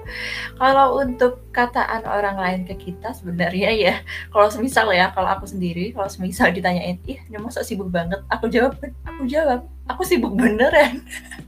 Kalau 0.61 1.01
untuk 1.01 1.49
kataan 1.57 2.05
orang 2.05 2.37
lain 2.37 2.61
ke 2.69 2.77
kita 2.77 3.17
sebenarnya 3.17 3.71
ya 3.73 3.95
kalau 4.33 4.53
semisal 4.53 4.93
ya 4.93 5.11
kalau 5.17 5.33
aku 5.33 5.49
sendiri 5.49 5.97
kalau 5.97 6.13
semisal 6.13 6.53
ditanyain 6.53 7.01
ih 7.09 7.19
masa 7.41 7.65
sibuk 7.65 7.89
banget 7.89 8.21
aku 8.29 8.47
jawab 8.53 8.77
aku 9.03 9.23
jawab 9.27 9.65
aku 9.89 10.03
sibuk 10.05 10.37
beneran 10.37 11.03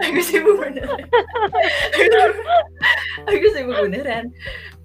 aku 0.00 0.20
sibuk 0.22 0.56
beneran. 0.58 1.02
Aku 3.28 3.46
sibuk 3.54 3.76
beneran. 3.86 4.30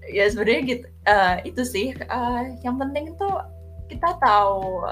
Ya 0.09 0.29
sebenarnya 0.29 0.61
gitu 0.69 0.85
uh, 1.09 1.35
itu 1.41 1.61
sih 1.65 1.87
uh, 2.09 2.41
yang 2.61 2.77
penting 2.77 3.13
itu 3.13 3.29
kita 3.89 4.17
tahu 4.21 4.85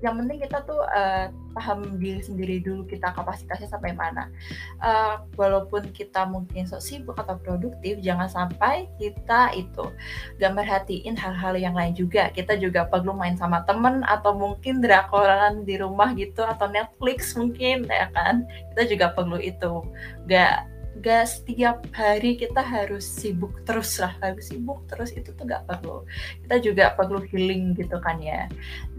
yang 0.00 0.16
penting 0.16 0.40
kita 0.40 0.64
tuh 0.64 0.80
uh, 0.80 1.28
paham 1.52 1.98
diri 1.98 2.22
sendiri 2.22 2.62
dulu 2.62 2.86
kita 2.88 3.12
kapasitasnya 3.12 3.68
sampai 3.68 3.92
mana. 3.92 4.32
Uh, 4.80 5.20
walaupun 5.36 5.92
kita 5.92 6.24
mungkin 6.24 6.64
sok 6.64 6.80
sibuk 6.80 7.16
atau 7.18 7.36
produktif 7.36 8.00
jangan 8.00 8.30
sampai 8.30 8.88
kita 8.96 9.52
itu 9.52 9.90
gak 10.38 10.52
merhatiin 10.56 11.18
hal-hal 11.18 11.58
yang 11.58 11.74
lain 11.76 11.92
juga. 11.92 12.32
Kita 12.32 12.56
juga 12.56 12.86
perlu 12.86 13.12
main 13.12 13.36
sama 13.36 13.66
temen 13.66 14.06
atau 14.06 14.32
mungkin 14.32 14.80
drakoran 14.80 15.66
di 15.66 15.76
rumah 15.76 16.16
gitu 16.16 16.46
atau 16.46 16.70
Netflix 16.70 17.36
mungkin 17.36 17.84
ya 17.90 18.08
kan? 18.14 18.46
Kita 18.72 18.82
juga 18.88 19.06
perlu 19.12 19.36
itu. 19.36 19.84
Gak 20.30 20.69
gak 21.00 21.26
setiap 21.26 21.82
hari 21.96 22.36
kita 22.36 22.60
harus 22.60 23.02
sibuk 23.04 23.64
terus 23.64 23.96
lah. 23.98 24.12
Harus 24.20 24.52
sibuk 24.52 24.84
terus 24.86 25.10
itu 25.16 25.32
tuh 25.32 25.44
gak 25.48 25.64
perlu. 25.66 26.04
Kita 26.44 26.56
juga 26.60 26.84
perlu 26.94 27.24
healing 27.24 27.74
gitu 27.76 27.96
kan 28.00 28.20
ya. 28.20 28.46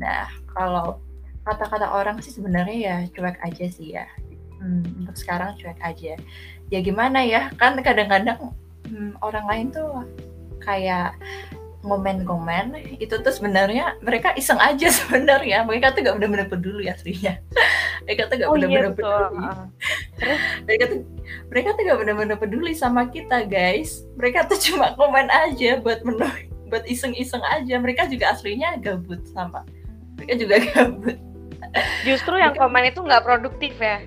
Nah 0.01 0.27
kalau 0.51 0.99
kata-kata 1.45 1.89
orang 1.89 2.21
sih 2.21 2.33
sebenarnya 2.33 2.77
ya 2.77 2.95
cuek 3.13 3.37
aja 3.45 3.65
sih 3.69 3.97
ya. 3.97 4.05
Hmm, 4.61 4.85
untuk 5.01 5.17
sekarang 5.17 5.57
cuek 5.57 5.79
aja. 5.81 6.17
Ya 6.73 6.79
gimana 6.81 7.21
ya? 7.25 7.53
Kan 7.55 7.77
kadang-kadang 7.81 8.53
hmm, 8.89 9.17
orang 9.21 9.45
lain 9.47 9.67
tuh 9.69 10.05
kayak 10.61 11.17
ngomen-ngomen. 11.81 12.97
Itu 13.01 13.21
tuh 13.21 13.33
sebenarnya 13.33 13.97
mereka 14.01 14.33
iseng 14.33 14.61
aja 14.61 14.89
sebenarnya. 15.01 15.65
Mereka 15.65 15.93
tuh 15.93 16.05
gak 16.05 16.17
benar-benar 16.17 16.49
peduli 16.49 16.89
aslinya 16.89 17.41
mereka 18.05 18.21
tuh 18.27 18.35
gak 18.41 18.49
oh, 18.49 18.55
benar-benar 18.57 18.85
iya, 18.85 18.97
peduli. 18.97 19.45
Mereka 20.67 20.83
tuh 20.89 20.99
mereka 21.49 21.69
tuh 21.73 21.83
gak 21.87 21.99
benar-benar 22.01 22.37
peduli 22.37 22.73
sama 22.73 23.07
kita 23.09 23.47
guys. 23.47 24.03
Mereka 24.17 24.49
tuh 24.49 24.59
cuma 24.59 24.93
komen 24.97 25.29
aja 25.29 25.79
buat 25.79 26.01
menu 26.03 26.25
buat 26.67 26.83
iseng-iseng 26.87 27.43
aja. 27.51 27.75
Mereka 27.79 28.09
juga 28.09 28.33
aslinya 28.33 28.79
gabut 28.79 29.21
sama. 29.31 29.63
Mereka 30.19 30.33
juga 30.37 30.55
gabut 30.75 31.30
Justru 32.03 32.35
yang 32.35 32.51
komen 32.55 32.91
itu 32.91 32.99
nggak 32.99 33.23
produktif 33.23 33.73
ya. 33.79 34.03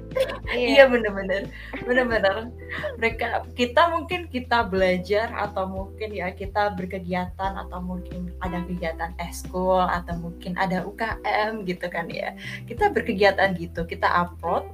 iya 0.52 0.84
bener-bener, 0.84 1.48
bener-bener. 1.88 2.52
Mereka 3.00 3.48
kita 3.56 3.88
mungkin 3.88 4.28
kita 4.28 4.68
belajar 4.68 5.32
atau 5.32 5.64
mungkin 5.64 6.12
ya 6.12 6.28
kita 6.32 6.76
berkegiatan 6.76 7.52
atau 7.56 7.80
mungkin 7.80 8.28
ada 8.44 8.60
kegiatan 8.68 9.16
eskul 9.16 9.80
atau 9.80 10.14
mungkin 10.20 10.52
ada 10.60 10.84
UKM 10.84 11.64
gitu 11.64 11.86
kan 11.88 12.06
ya. 12.12 12.36
Kita 12.68 12.92
berkegiatan 12.92 13.56
gitu, 13.56 13.88
kita 13.88 14.08
upload 14.08 14.64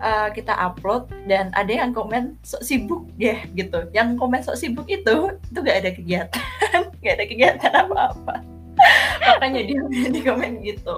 Uh, 0.00 0.32
kita 0.32 0.56
upload 0.56 1.12
dan 1.28 1.52
ada 1.52 1.68
yang 1.68 1.92
komen 1.92 2.32
sok 2.40 2.64
sibuk 2.64 3.04
ya 3.20 3.36
gitu 3.52 3.84
yang 3.92 4.16
komen 4.16 4.40
sok 4.40 4.56
sibuk 4.56 4.88
itu 4.88 5.36
itu 5.36 5.58
gak 5.60 5.76
ada 5.84 5.92
kegiatan 5.92 6.40
gak 7.04 7.20
ada 7.20 7.24
kegiatan 7.28 7.72
apa-apa 7.84 8.40
makanya 9.20 9.60
dia 9.66 9.80
di 10.14 10.20
komen 10.24 10.60
gitu 10.64 10.96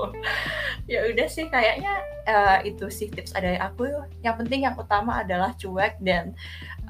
ya 0.91 1.07
udah 1.09 1.27
sih 1.31 1.47
kayaknya 1.47 1.95
uh, 2.27 2.59
itu 2.67 2.91
sih 2.91 3.09
tips 3.11 3.35
dari 3.35 3.59
aku 3.59 3.87
yang 4.23 4.35
penting 4.39 4.67
yang 4.67 4.75
utama 4.75 5.23
adalah 5.23 5.55
cuek 5.59 5.99
dan 6.03 6.35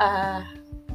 uh, 0.00 0.44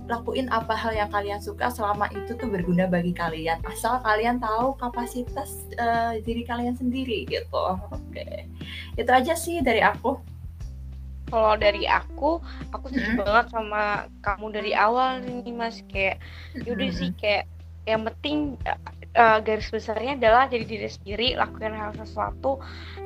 lakuin 0.07 0.47
apa 0.49 0.71
hal 0.71 0.95
yang 0.95 1.11
kalian 1.11 1.37
suka 1.43 1.67
selama 1.67 2.07
itu 2.15 2.31
tuh 2.39 2.47
berguna 2.47 2.87
bagi 2.87 3.11
kalian 3.11 3.59
asal 3.67 3.99
kalian 3.99 4.39
tahu 4.39 4.73
kapasitas 4.79 5.67
uh, 5.77 6.15
diri 6.23 6.47
kalian 6.47 6.73
sendiri 6.73 7.27
gitu 7.27 7.51
oke 7.53 7.91
okay. 7.91 8.47
itu 8.95 9.11
aja 9.11 9.35
sih 9.35 9.59
dari 9.59 9.83
aku 9.83 10.15
kalau 11.27 11.59
dari 11.59 11.83
aku 11.83 12.39
aku 12.71 12.85
setuju 12.87 13.19
-hmm. 13.19 13.19
banget 13.19 13.45
sama 13.51 13.83
kamu 14.23 14.47
dari 14.55 14.71
awal 14.71 15.19
nih 15.19 15.51
mas 15.51 15.83
kayak 15.91 16.23
yaudah 16.55 16.87
-hmm. 16.87 16.99
sih 17.03 17.11
kayak 17.19 17.51
yang 17.87 18.03
penting 18.03 18.59
uh, 19.15 19.39
garis 19.39 19.71
besarnya 19.71 20.19
adalah 20.19 20.51
jadi 20.51 20.67
diri 20.67 20.89
sendiri 20.91 21.27
lakukan 21.39 21.71
hal 21.71 21.95
sesuatu 21.95 22.59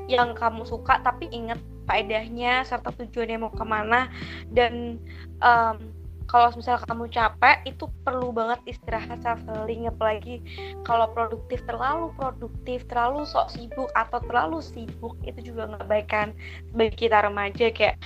yang 0.10 0.34
kamu 0.34 0.66
suka 0.66 1.00
tapi 1.06 1.30
ingat 1.30 1.62
faedahnya 1.86 2.66
serta 2.66 2.90
tujuannya 2.90 3.38
mau 3.38 3.54
ke 3.54 3.62
mana. 3.62 4.10
Dan 4.50 4.98
um, 5.40 5.78
kalau 6.26 6.48
misalnya 6.56 6.88
kamu 6.88 7.06
capek 7.12 7.58
itu 7.68 7.86
perlu 8.08 8.32
banget 8.32 8.60
istirahat 8.64 9.20
healing 9.44 9.92
apalagi 9.92 10.40
kalau 10.88 11.12
produktif 11.12 11.60
terlalu 11.68 12.08
produktif 12.16 12.88
terlalu 12.88 13.28
sok 13.28 13.52
sibuk 13.52 13.92
atau 14.00 14.24
terlalu 14.24 14.64
sibuk 14.64 15.20
itu 15.28 15.52
juga 15.52 15.76
nggak 15.76 15.88
baik 15.92 16.08
kan 16.08 16.34
bagi 16.74 17.08
kita 17.08 17.22
remaja. 17.28 17.70
Kayak 17.70 18.00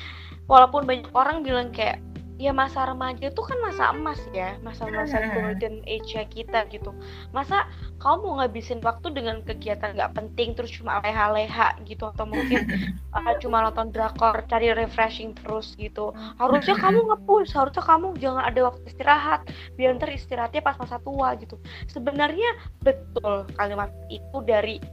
walaupun 0.50 0.84
banyak 0.90 1.10
orang 1.14 1.46
bilang 1.46 1.70
kayak 1.72 2.02
ya 2.36 2.52
masa 2.52 2.84
remaja 2.84 3.32
itu 3.32 3.42
kan 3.42 3.56
masa 3.64 3.96
emas 3.96 4.20
ya 4.36 4.60
masa-masa 4.60 5.24
golden 5.32 5.80
age 5.88 6.20
kita 6.28 6.68
gitu. 6.68 6.92
Masa 7.32 7.64
kamu 8.04 8.20
mau 8.28 8.34
ngabisin 8.44 8.84
waktu 8.84 9.08
dengan 9.16 9.40
kegiatan 9.48 9.96
nggak 9.96 10.12
penting 10.12 10.52
terus 10.52 10.76
cuma 10.76 11.00
leha-leha 11.00 11.80
gitu 11.88 12.12
atau 12.12 12.28
mungkin 12.28 12.68
uh, 13.16 13.34
cuma 13.42 13.64
nonton 13.64 13.96
drakor 13.96 14.44
cari 14.52 14.76
refreshing 14.76 15.32
terus 15.32 15.80
gitu. 15.80 16.12
Harusnya 16.36 16.76
kamu 16.76 17.00
ngepush 17.16 17.56
harusnya 17.56 17.84
kamu 17.84 18.20
jangan 18.20 18.44
ada 18.44 18.62
waktu 18.68 18.84
istirahat 18.84 19.48
biar 19.80 19.96
ntar 19.96 20.12
istirahatnya 20.12 20.60
pas 20.60 20.76
masa 20.76 21.00
tua 21.00 21.40
gitu. 21.40 21.56
Sebenarnya 21.88 22.52
betul 22.84 23.48
kalimat 23.56 23.96
itu 24.12 24.38
dari 24.44 24.84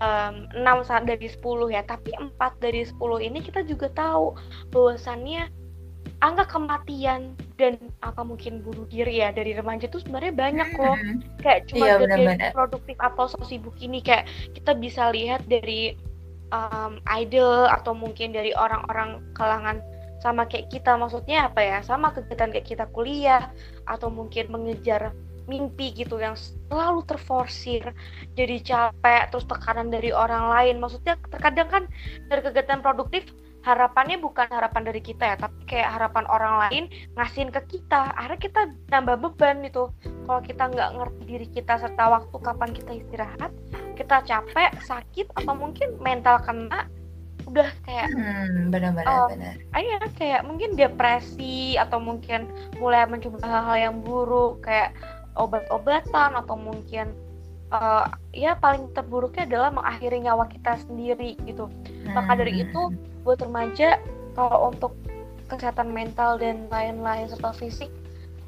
um, 0.00 0.48
6 0.52 1.08
dari 1.08 1.28
10 1.28 1.40
ya 1.72 1.82
tapi 1.84 2.12
4 2.16 2.36
dari 2.60 2.84
10 2.84 3.00
ini 3.28 3.38
kita 3.40 3.64
juga 3.64 3.88
tahu 3.92 4.36
bahwasannya 4.72 5.61
angka 6.22 6.46
kematian 6.46 7.34
dan 7.58 7.76
apa 7.98 8.22
mungkin 8.22 8.62
bunuh 8.62 8.86
diri 8.86 9.18
ya 9.18 9.34
dari 9.34 9.58
remaja 9.58 9.90
itu 9.90 9.98
sebenarnya 9.98 10.32
banyak 10.32 10.68
kok. 10.78 10.96
Kayak 11.42 11.60
cuma 11.68 11.84
iya, 11.84 11.94
dari 11.98 12.26
produktif 12.54 12.96
atau 13.02 13.26
so 13.26 13.42
sibuk 13.42 13.74
ini 13.82 13.98
kayak 13.98 14.30
kita 14.54 14.78
bisa 14.78 15.10
lihat 15.10 15.42
dari 15.50 15.98
um, 16.54 17.02
idol 17.10 17.66
atau 17.66 17.90
mungkin 17.92 18.30
dari 18.30 18.54
orang-orang 18.54 19.18
kalangan 19.34 19.82
sama 20.22 20.46
kayak 20.46 20.70
kita. 20.70 20.94
Maksudnya 20.94 21.50
apa 21.50 21.60
ya? 21.60 21.78
Sama 21.82 22.14
kegiatan 22.14 22.54
kayak 22.54 22.70
kita 22.70 22.86
kuliah 22.94 23.50
atau 23.90 24.06
mungkin 24.06 24.46
mengejar 24.54 25.10
mimpi 25.50 25.90
gitu 25.90 26.22
yang 26.22 26.38
selalu 26.38 27.02
terforsir 27.02 27.82
jadi 28.38 28.62
capek 28.62 29.34
terus 29.34 29.42
tekanan 29.50 29.90
dari 29.90 30.14
orang 30.14 30.54
lain. 30.54 30.78
Maksudnya 30.78 31.18
terkadang 31.34 31.66
kan 31.66 31.82
dari 32.30 32.46
kegiatan 32.46 32.78
produktif 32.78 33.26
harapannya 33.62 34.18
bukan 34.18 34.50
harapan 34.50 34.82
dari 34.82 35.00
kita 35.02 35.34
ya 35.34 35.36
tapi 35.38 35.58
kayak 35.70 35.94
harapan 35.94 36.24
orang 36.30 36.54
lain 36.66 36.84
ngasihin 37.14 37.50
ke 37.54 37.62
kita 37.78 38.10
akhirnya 38.18 38.40
kita 38.42 38.60
nambah 38.90 39.16
beban 39.22 39.62
gitu 39.62 39.94
kalau 40.26 40.40
kita 40.42 40.66
nggak 40.66 40.90
ngerti 40.98 41.22
diri 41.26 41.46
kita 41.50 41.78
serta 41.78 42.04
waktu 42.10 42.36
kapan 42.42 42.70
kita 42.74 42.92
istirahat 42.98 43.52
kita 43.94 44.24
capek 44.26 44.70
sakit 44.82 45.26
atau 45.38 45.54
mungkin 45.54 45.94
mental 46.02 46.42
kena 46.42 46.90
udah 47.46 47.68
kayak 47.86 48.08
hmm, 48.14 48.70
benar-benar 48.70 49.06
uh, 49.06 49.28
benar. 49.30 49.54
Iya 49.74 50.00
kayak 50.14 50.42
mungkin 50.46 50.78
depresi 50.78 51.74
atau 51.74 51.98
mungkin 51.98 52.46
mulai 52.78 53.02
mencoba 53.06 53.42
hal-hal 53.42 53.90
yang 53.90 53.96
buruk 54.00 54.62
kayak 54.62 54.94
obat-obatan 55.34 56.38
atau 56.38 56.54
mungkin 56.54 57.10
uh, 57.72 58.06
ya 58.36 58.54
paling 58.60 58.92
terburuknya 58.92 59.48
adalah 59.48 59.70
mengakhiri 59.72 60.20
nyawa 60.20 60.44
kita 60.52 60.76
sendiri 60.84 61.40
gitu. 61.48 61.66
Hmm. 61.66 62.14
Maka 62.14 62.44
dari 62.44 62.62
itu 62.62 62.92
hmm. 62.92 63.24
buat 63.24 63.40
remaja 63.40 63.96
kalau 64.36 64.70
untuk 64.72 64.92
kesehatan 65.48 65.92
mental 65.92 66.36
dan 66.40 66.68
lain-lain 66.72 67.28
serta 67.28 67.52
fisik 67.56 67.90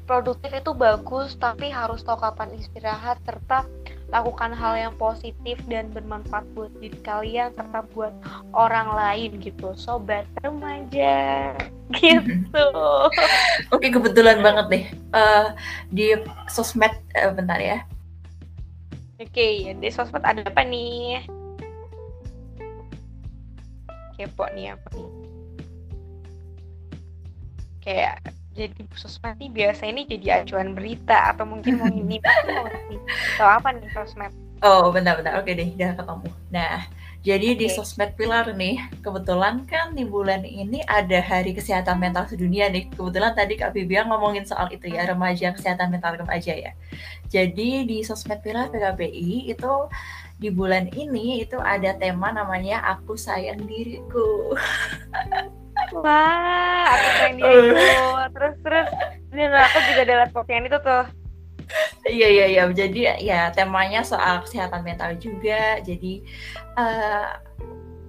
produktif 0.05 0.53
itu 0.53 0.71
bagus 0.77 1.33
tapi 1.41 1.73
harus 1.73 2.05
tahu 2.05 2.21
kapan 2.21 2.53
istirahat 2.55 3.17
serta 3.25 3.65
lakukan 4.13 4.53
hal 4.53 4.77
yang 4.77 4.93
positif 5.01 5.57
dan 5.65 5.89
bermanfaat 5.89 6.45
buat 6.53 6.69
diri 6.77 6.97
kalian 7.01 7.49
serta 7.57 7.81
buat 7.91 8.13
orang 8.53 8.93
lain 8.93 9.41
gitu 9.41 9.73
sobat 9.73 10.29
remaja 10.45 11.57
gitu 11.97 12.65
oke 13.73 13.87
kebetulan 13.89 14.45
banget 14.45 14.65
nih 14.69 14.85
uh, 15.13 15.57
di 15.89 16.13
sosmed 16.45 16.93
uh, 17.17 17.33
bentar 17.33 17.57
ya 17.57 17.81
oke 19.19 19.47
di 19.79 19.89
sosmed 19.91 20.23
ada 20.23 20.43
apa 20.43 20.61
nih? 20.63 21.23
Kepo 24.15 24.45
nih 24.55 24.75
apa 24.75 24.87
nih. 24.95 25.09
Kayak 27.83 28.15
jadi 28.55 28.81
sosmed 28.95 29.35
nih 29.37 29.51
biasa 29.51 29.83
ini 29.91 30.07
jadi 30.07 30.41
acuan 30.41 30.73
berita 30.73 31.35
atau 31.35 31.43
mungkin 31.47 31.77
mau 31.81 31.91
ini. 31.91 32.19
Atau 33.35 33.47
apa 33.47 33.75
nih 33.75 33.91
sosmed? 33.91 34.31
Oh 34.63 34.89
benar-benar. 34.89 35.39
Oke 35.39 35.51
deh 35.53 35.67
udah 35.75 35.95
ketemu. 35.99 36.29
Nah 36.51 36.87
jadi 37.25 37.57
okay. 37.57 37.59
di 37.65 37.67
sosmed 37.73 38.13
pilar 38.13 38.53
nih 38.53 38.77
kebetulan 39.01 39.65
kan 39.65 39.97
di 39.97 40.05
bulan 40.05 40.45
ini 40.45 40.85
ada 40.85 41.17
hari 41.25 41.57
kesehatan 41.57 41.97
mental 41.97 42.29
sedunia 42.29 42.69
nih 42.69 42.85
kebetulan 42.93 43.33
tadi 43.33 43.57
kak 43.57 43.73
Bibia 43.73 44.05
ngomongin 44.05 44.45
soal 44.45 44.69
itu 44.69 44.85
ya 44.93 45.09
remaja 45.09 45.49
kesehatan 45.57 45.89
mental 45.89 46.21
remaja 46.21 46.53
ya 46.53 46.71
jadi 47.33 47.83
di 47.89 48.05
sosmed 48.05 48.45
pilar 48.45 48.69
PKBI 48.69 49.49
itu 49.49 49.73
di 50.37 50.53
bulan 50.53 50.85
ini 50.93 51.41
itu 51.41 51.57
ada 51.57 51.97
tema 51.97 52.29
namanya 52.29 52.85
aku 52.85 53.17
sayang 53.17 53.65
diriku 53.65 54.53
Wah, 55.91 56.87
aku 56.87 57.07
pengen 57.19 57.35
itu. 57.43 57.79
Terus 58.35 58.55
terus 58.63 58.87
dan 59.35 59.51
aku 59.51 59.77
juga 59.91 60.01
ada 60.07 60.27
postingan 60.31 60.67
itu 60.71 60.77
tuh. 60.79 61.03
Iya 62.05 62.27
iya 62.29 62.45
iya. 62.45 62.63
Jadi 62.69 63.01
ya 63.25 63.49
temanya 63.49 64.05
soal 64.05 64.45
kesehatan 64.45 64.85
mental 64.85 65.17
juga. 65.17 65.81
Jadi 65.81 66.21
uh, 66.77 67.33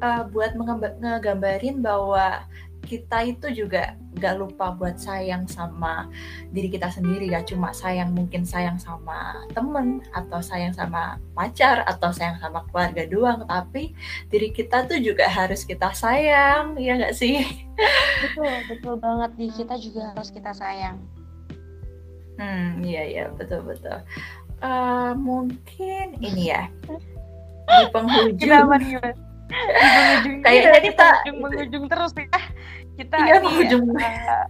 uh, 0.05 0.23
buat 0.29 0.53
ngegambarin 1.01 1.81
bahwa 1.81 2.45
kita 2.87 3.19
itu 3.27 3.67
juga 3.67 3.99
gak 4.17 4.39
lupa 4.39 4.73
buat 4.73 4.97
sayang 4.97 5.45
sama 5.51 6.09
diri 6.55 6.71
kita 6.73 6.89
sendiri 6.89 7.29
gak 7.29 7.51
cuma 7.51 7.75
sayang 7.75 8.15
mungkin 8.15 8.47
sayang 8.47 8.79
sama 8.81 9.45
temen 9.53 10.01
atau 10.15 10.41
sayang 10.41 10.73
sama 10.73 11.21
pacar 11.35 11.83
atau 11.85 12.15
sayang 12.15 12.39
sama 12.41 12.65
keluarga 12.71 13.05
doang 13.05 13.45
tapi 13.45 13.93
diri 14.31 14.55
kita 14.55 14.87
tuh 14.89 15.03
juga 15.03 15.29
harus 15.29 15.67
kita 15.67 15.93
sayang 15.93 16.79
ya 16.81 16.97
gak 16.97 17.13
sih 17.13 17.45
betul 18.25 18.55
betul 18.71 18.95
banget 18.97 19.31
di 19.37 19.47
kita 19.53 19.75
juga 19.77 20.15
harus 20.15 20.31
kita 20.33 20.55
sayang 20.55 20.97
hmm 22.37 22.85
iya 22.85 23.03
iya 23.05 23.25
betul 23.33 23.65
betul. 23.65 23.99
Uh, 24.61 25.13
mungkin 25.17 26.17
ini 26.21 26.53
ya. 26.53 26.69
Di 27.67 27.87
penghujung. 27.95 28.69
Kayaknya 30.43 30.81
kita 30.83 31.09
mengujung 31.37 31.85
terus 31.89 32.13
ya. 32.17 32.41
Kita 32.97 33.17
iya, 33.29 33.45
ini 33.45 33.69
ya, 33.69 33.77
uh, 33.77 34.45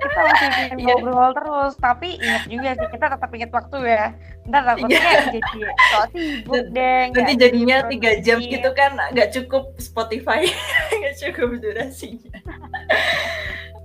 kita 0.00 0.20
masih 0.24 0.48
ingin 0.48 0.76
iya. 0.80 0.84
ngobrol 0.96 1.30
terus. 1.36 1.72
Tapi 1.76 2.16
ingat 2.16 2.48
juga 2.48 2.70
sih 2.72 2.88
kita 2.88 3.06
tetap 3.12 3.30
ingat 3.36 3.50
waktu 3.52 3.78
ya. 3.84 4.06
Ntar 4.42 4.62
takutnya 4.66 4.98
iya. 4.98 5.20
jadi 5.30 5.60
so 5.92 6.00
sibuk 6.10 6.66
deh 6.74 7.02
nanti 7.14 7.34
jadinya 7.38 7.76
tiga 7.86 8.10
jam 8.18 8.42
gitu 8.42 8.70
kan 8.74 8.98
nggak 9.14 9.30
cukup 9.38 9.70
Spotify 9.78 10.42
nggak 10.98 11.14
cukup 11.14 11.62
durasinya 11.62 12.42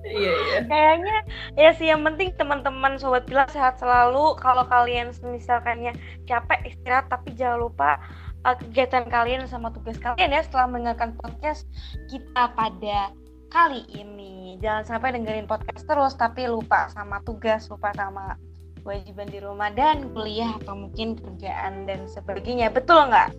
Iya, 0.07 0.33
iya. 0.33 0.59
Kayaknya 0.65 1.17
ya 1.59 1.69
sih 1.75 1.87
yang 1.91 2.01
penting 2.07 2.31
teman-teman 2.39 2.95
sobat 2.95 3.27
pilar 3.27 3.47
sehat 3.51 3.77
selalu. 3.77 4.39
Kalau 4.39 4.63
kalian 4.67 5.11
misalkannya 5.23 5.93
capek 6.25 6.71
istirahat 6.71 7.11
tapi 7.11 7.35
jangan 7.35 7.67
lupa 7.67 7.99
uh, 8.47 8.55
kegiatan 8.55 9.05
kalian 9.11 9.43
sama 9.51 9.71
tugas 9.75 9.99
kalian 9.99 10.31
ya 10.31 10.41
setelah 10.43 10.71
mendengarkan 10.71 11.15
podcast 11.19 11.67
kita 12.07 12.51
pada 12.55 13.11
kali 13.51 13.83
ini. 13.91 14.55
Jangan 14.63 14.97
sampai 14.97 15.15
dengerin 15.19 15.47
podcast 15.47 15.83
terus 15.83 16.13
tapi 16.15 16.47
lupa 16.47 16.87
sama 16.91 17.19
tugas, 17.27 17.67
lupa 17.67 17.91
sama 17.93 18.39
kewajiban 18.81 19.27
di 19.27 19.43
rumah 19.43 19.67
dan 19.75 20.15
kuliah 20.15 20.55
atau 20.63 20.71
mungkin 20.75 21.19
kerjaan 21.19 21.83
dan 21.83 22.07
sebagainya. 22.07 22.71
Betul 22.71 23.11
nggak? 23.11 23.35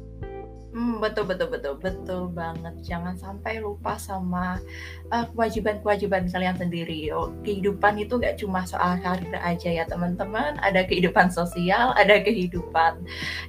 Hmm, 0.69 1.01
betul 1.01 1.25
betul 1.25 1.49
betul 1.49 1.75
betul 1.81 2.23
banget. 2.29 2.77
Jangan 2.85 3.17
sampai 3.17 3.57
lupa 3.57 3.97
sama 3.97 4.61
uh, 5.09 5.25
kewajiban-kewajiban 5.33 6.29
kalian 6.29 6.61
sendiri. 6.61 7.09
Oh, 7.09 7.33
kehidupan 7.41 7.97
itu 7.97 8.21
gak 8.21 8.37
cuma 8.37 8.69
soal 8.69 9.01
karir 9.01 9.33
aja 9.41 9.71
ya 9.73 9.89
teman-teman. 9.89 10.61
Ada 10.61 10.85
kehidupan 10.85 11.33
sosial, 11.33 11.97
ada 11.97 12.21
kehidupan 12.21 13.01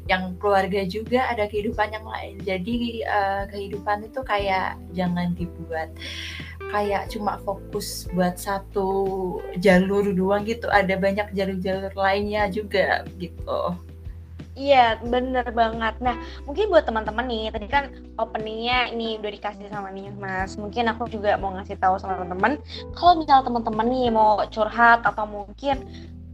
yang 0.07 0.39
keluarga 0.39 0.87
juga, 0.87 1.27
ada 1.27 1.43
kehidupan 1.51 1.91
yang 1.91 2.07
lain. 2.07 2.39
Jadi 2.39 3.03
uh, 3.03 3.43
kehidupan 3.51 4.07
itu 4.07 4.23
kayak 4.23 4.79
jangan 4.95 5.35
dibuat 5.35 5.91
kayak 6.71 7.11
cuma 7.11 7.35
fokus 7.43 8.07
buat 8.15 8.39
satu 8.39 8.87
jalur 9.59 10.07
doang 10.15 10.47
gitu. 10.47 10.71
Ada 10.71 10.95
banyak 10.95 11.35
jalur-jalur 11.35 11.91
lainnya 11.99 12.47
juga 12.47 13.03
gitu. 13.19 13.75
Iya, 14.59 14.99
bener 14.99 15.47
banget. 15.55 15.95
Nah, 16.03 16.19
mungkin 16.43 16.67
buat 16.67 16.83
teman-teman 16.83 17.25
nih, 17.31 17.47
tadi 17.55 17.67
kan 17.71 17.83
openingnya 18.19 18.91
ini 18.91 19.15
udah 19.15 19.31
dikasih 19.31 19.71
sama 19.71 19.87
nih 19.95 20.11
Mas. 20.19 20.59
Mungkin 20.59 20.83
aku 20.91 21.07
juga 21.07 21.39
mau 21.39 21.55
ngasih 21.55 21.79
tahu 21.79 21.95
sama 21.95 22.19
teman-teman, 22.19 22.59
kalau 22.91 23.13
misal 23.23 23.39
teman-teman 23.47 23.87
nih 23.87 24.11
mau 24.11 24.43
curhat 24.51 24.99
atau 25.07 25.23
mungkin 25.23 25.87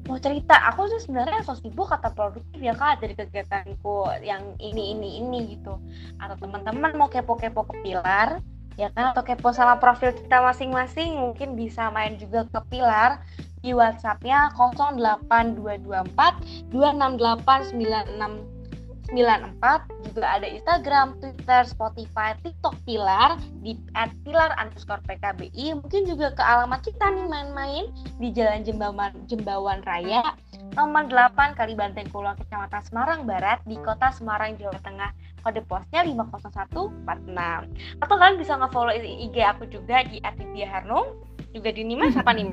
mau 0.09 0.17
cerita, 0.17 0.57
aku 0.69 0.89
tuh 0.89 1.01
sebenarnya 1.05 1.45
so 1.45 1.53
sibuk 1.57 1.89
atau 1.89 2.13
produktif 2.13 2.61
ya 2.61 2.77
kak 2.77 3.01
dari 3.01 3.13
kegiatanku 3.17 4.09
yang 4.25 4.41
ini 4.57 4.97
ini 4.97 5.21
ini 5.21 5.39
gitu. 5.57 5.77
Atau 6.17 6.49
teman-teman 6.49 6.97
mau 6.97 7.09
kepo-kepo 7.09 7.61
ke 7.69 7.73
Pilar, 7.85 8.41
ya 8.75 8.89
kan 8.89 9.13
atau 9.13 9.21
kepo 9.21 9.53
sama 9.53 9.77
profil 9.77 10.11
kita 10.17 10.41
masing-masing 10.41 11.15
mungkin 11.15 11.53
bisa 11.53 11.93
main 11.93 12.17
juga 12.17 12.43
ke 12.49 12.59
Pilar 12.73 13.21
di 13.65 13.73
WhatsApp-nya 13.73 14.53
08224 14.53 16.69
268 16.69 17.73
juga 20.09 20.25
ada 20.25 20.49
Instagram, 20.49 21.13
Twitter, 21.21 21.61
Spotify, 21.69 22.33
TikTok 22.41 22.73
Pilar 22.89 23.37
di 23.61 23.77
@pilar 24.25 24.57
underscore 24.57 24.97
PKBI 25.05 25.77
mungkin 25.77 26.09
juga 26.09 26.33
ke 26.33 26.41
alamat 26.41 26.81
kita 26.81 27.13
nih 27.13 27.29
main-main 27.29 27.85
di 28.17 28.33
Jalan 28.33 28.65
Jembawan, 28.65 29.13
Jembawan 29.29 29.85
Raya 29.85 30.25
nomor 30.73 31.05
8 31.05 31.53
kali 31.53 31.77
Banteng 31.77 32.09
Kulon 32.09 32.33
Kecamatan 32.33 32.81
Semarang 32.81 33.29
Barat 33.29 33.61
di 33.69 33.77
Kota 33.81 34.09
Semarang 34.09 34.57
Jawa 34.57 34.77
Tengah. 34.81 35.13
Kode 35.45 35.61
posnya 35.69 36.01
50146 36.01 37.05
atau 38.01 38.15
kalian 38.17 38.41
bisa 38.41 38.57
nge-follow 38.57 38.97
IG 38.97 39.37
aku 39.45 39.69
juga 39.69 40.01
di 40.09 40.17
@didiaharnum 40.17 41.13
juga 41.53 41.69
di 41.69 41.85
Nimas 41.85 42.17
apa 42.17 42.33
nih 42.33 42.49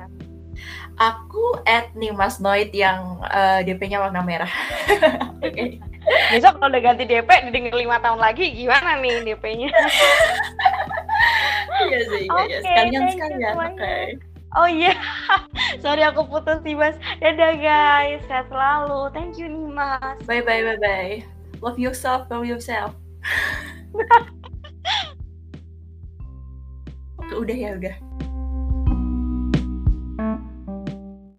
Aku 0.97 1.57
at 1.65 1.89
Nimas 1.97 2.37
Noid 2.37 2.69
yang 2.71 3.21
uh, 3.25 3.59
eh, 3.59 3.67
DP-nya 3.67 4.01
warna 4.01 4.21
merah. 4.21 4.51
okay. 5.45 5.81
Besok 6.35 6.59
kalau 6.59 6.69
udah 6.69 6.81
ganti 6.83 7.07
DP 7.07 7.29
didengar 7.49 7.75
lima 7.79 7.97
tahun 8.03 8.19
lagi 8.19 8.51
gimana 8.51 8.99
nih 8.99 9.23
DP-nya? 9.33 9.69
Iya 11.73 11.99
sih, 12.05 12.25
iya, 12.29 12.43
iya. 12.47 12.59
sekalian 12.61 13.03
sekalian. 13.11 13.53
Oke. 13.57 13.75
Okay. 13.75 14.05
Oh 14.53 14.69
iya, 14.69 14.93
sorry 15.83 16.05
aku 16.05 16.29
putus 16.29 16.61
nih 16.61 16.77
mas. 16.77 16.93
Dadah 17.17 17.57
guys, 17.57 18.21
sehat 18.29 18.45
selalu. 18.53 19.09
Thank 19.09 19.41
you 19.41 19.49
nih 19.49 19.67
mas. 19.73 20.17
Bye 20.29 20.45
bye 20.45 20.61
bye 20.61 20.77
bye. 20.77 21.25
Love 21.65 21.81
yourself, 21.81 22.29
love 22.29 22.45
yourself. 22.45 22.93
udah 27.33 27.57
ya 27.57 27.73
udah. 27.81 27.95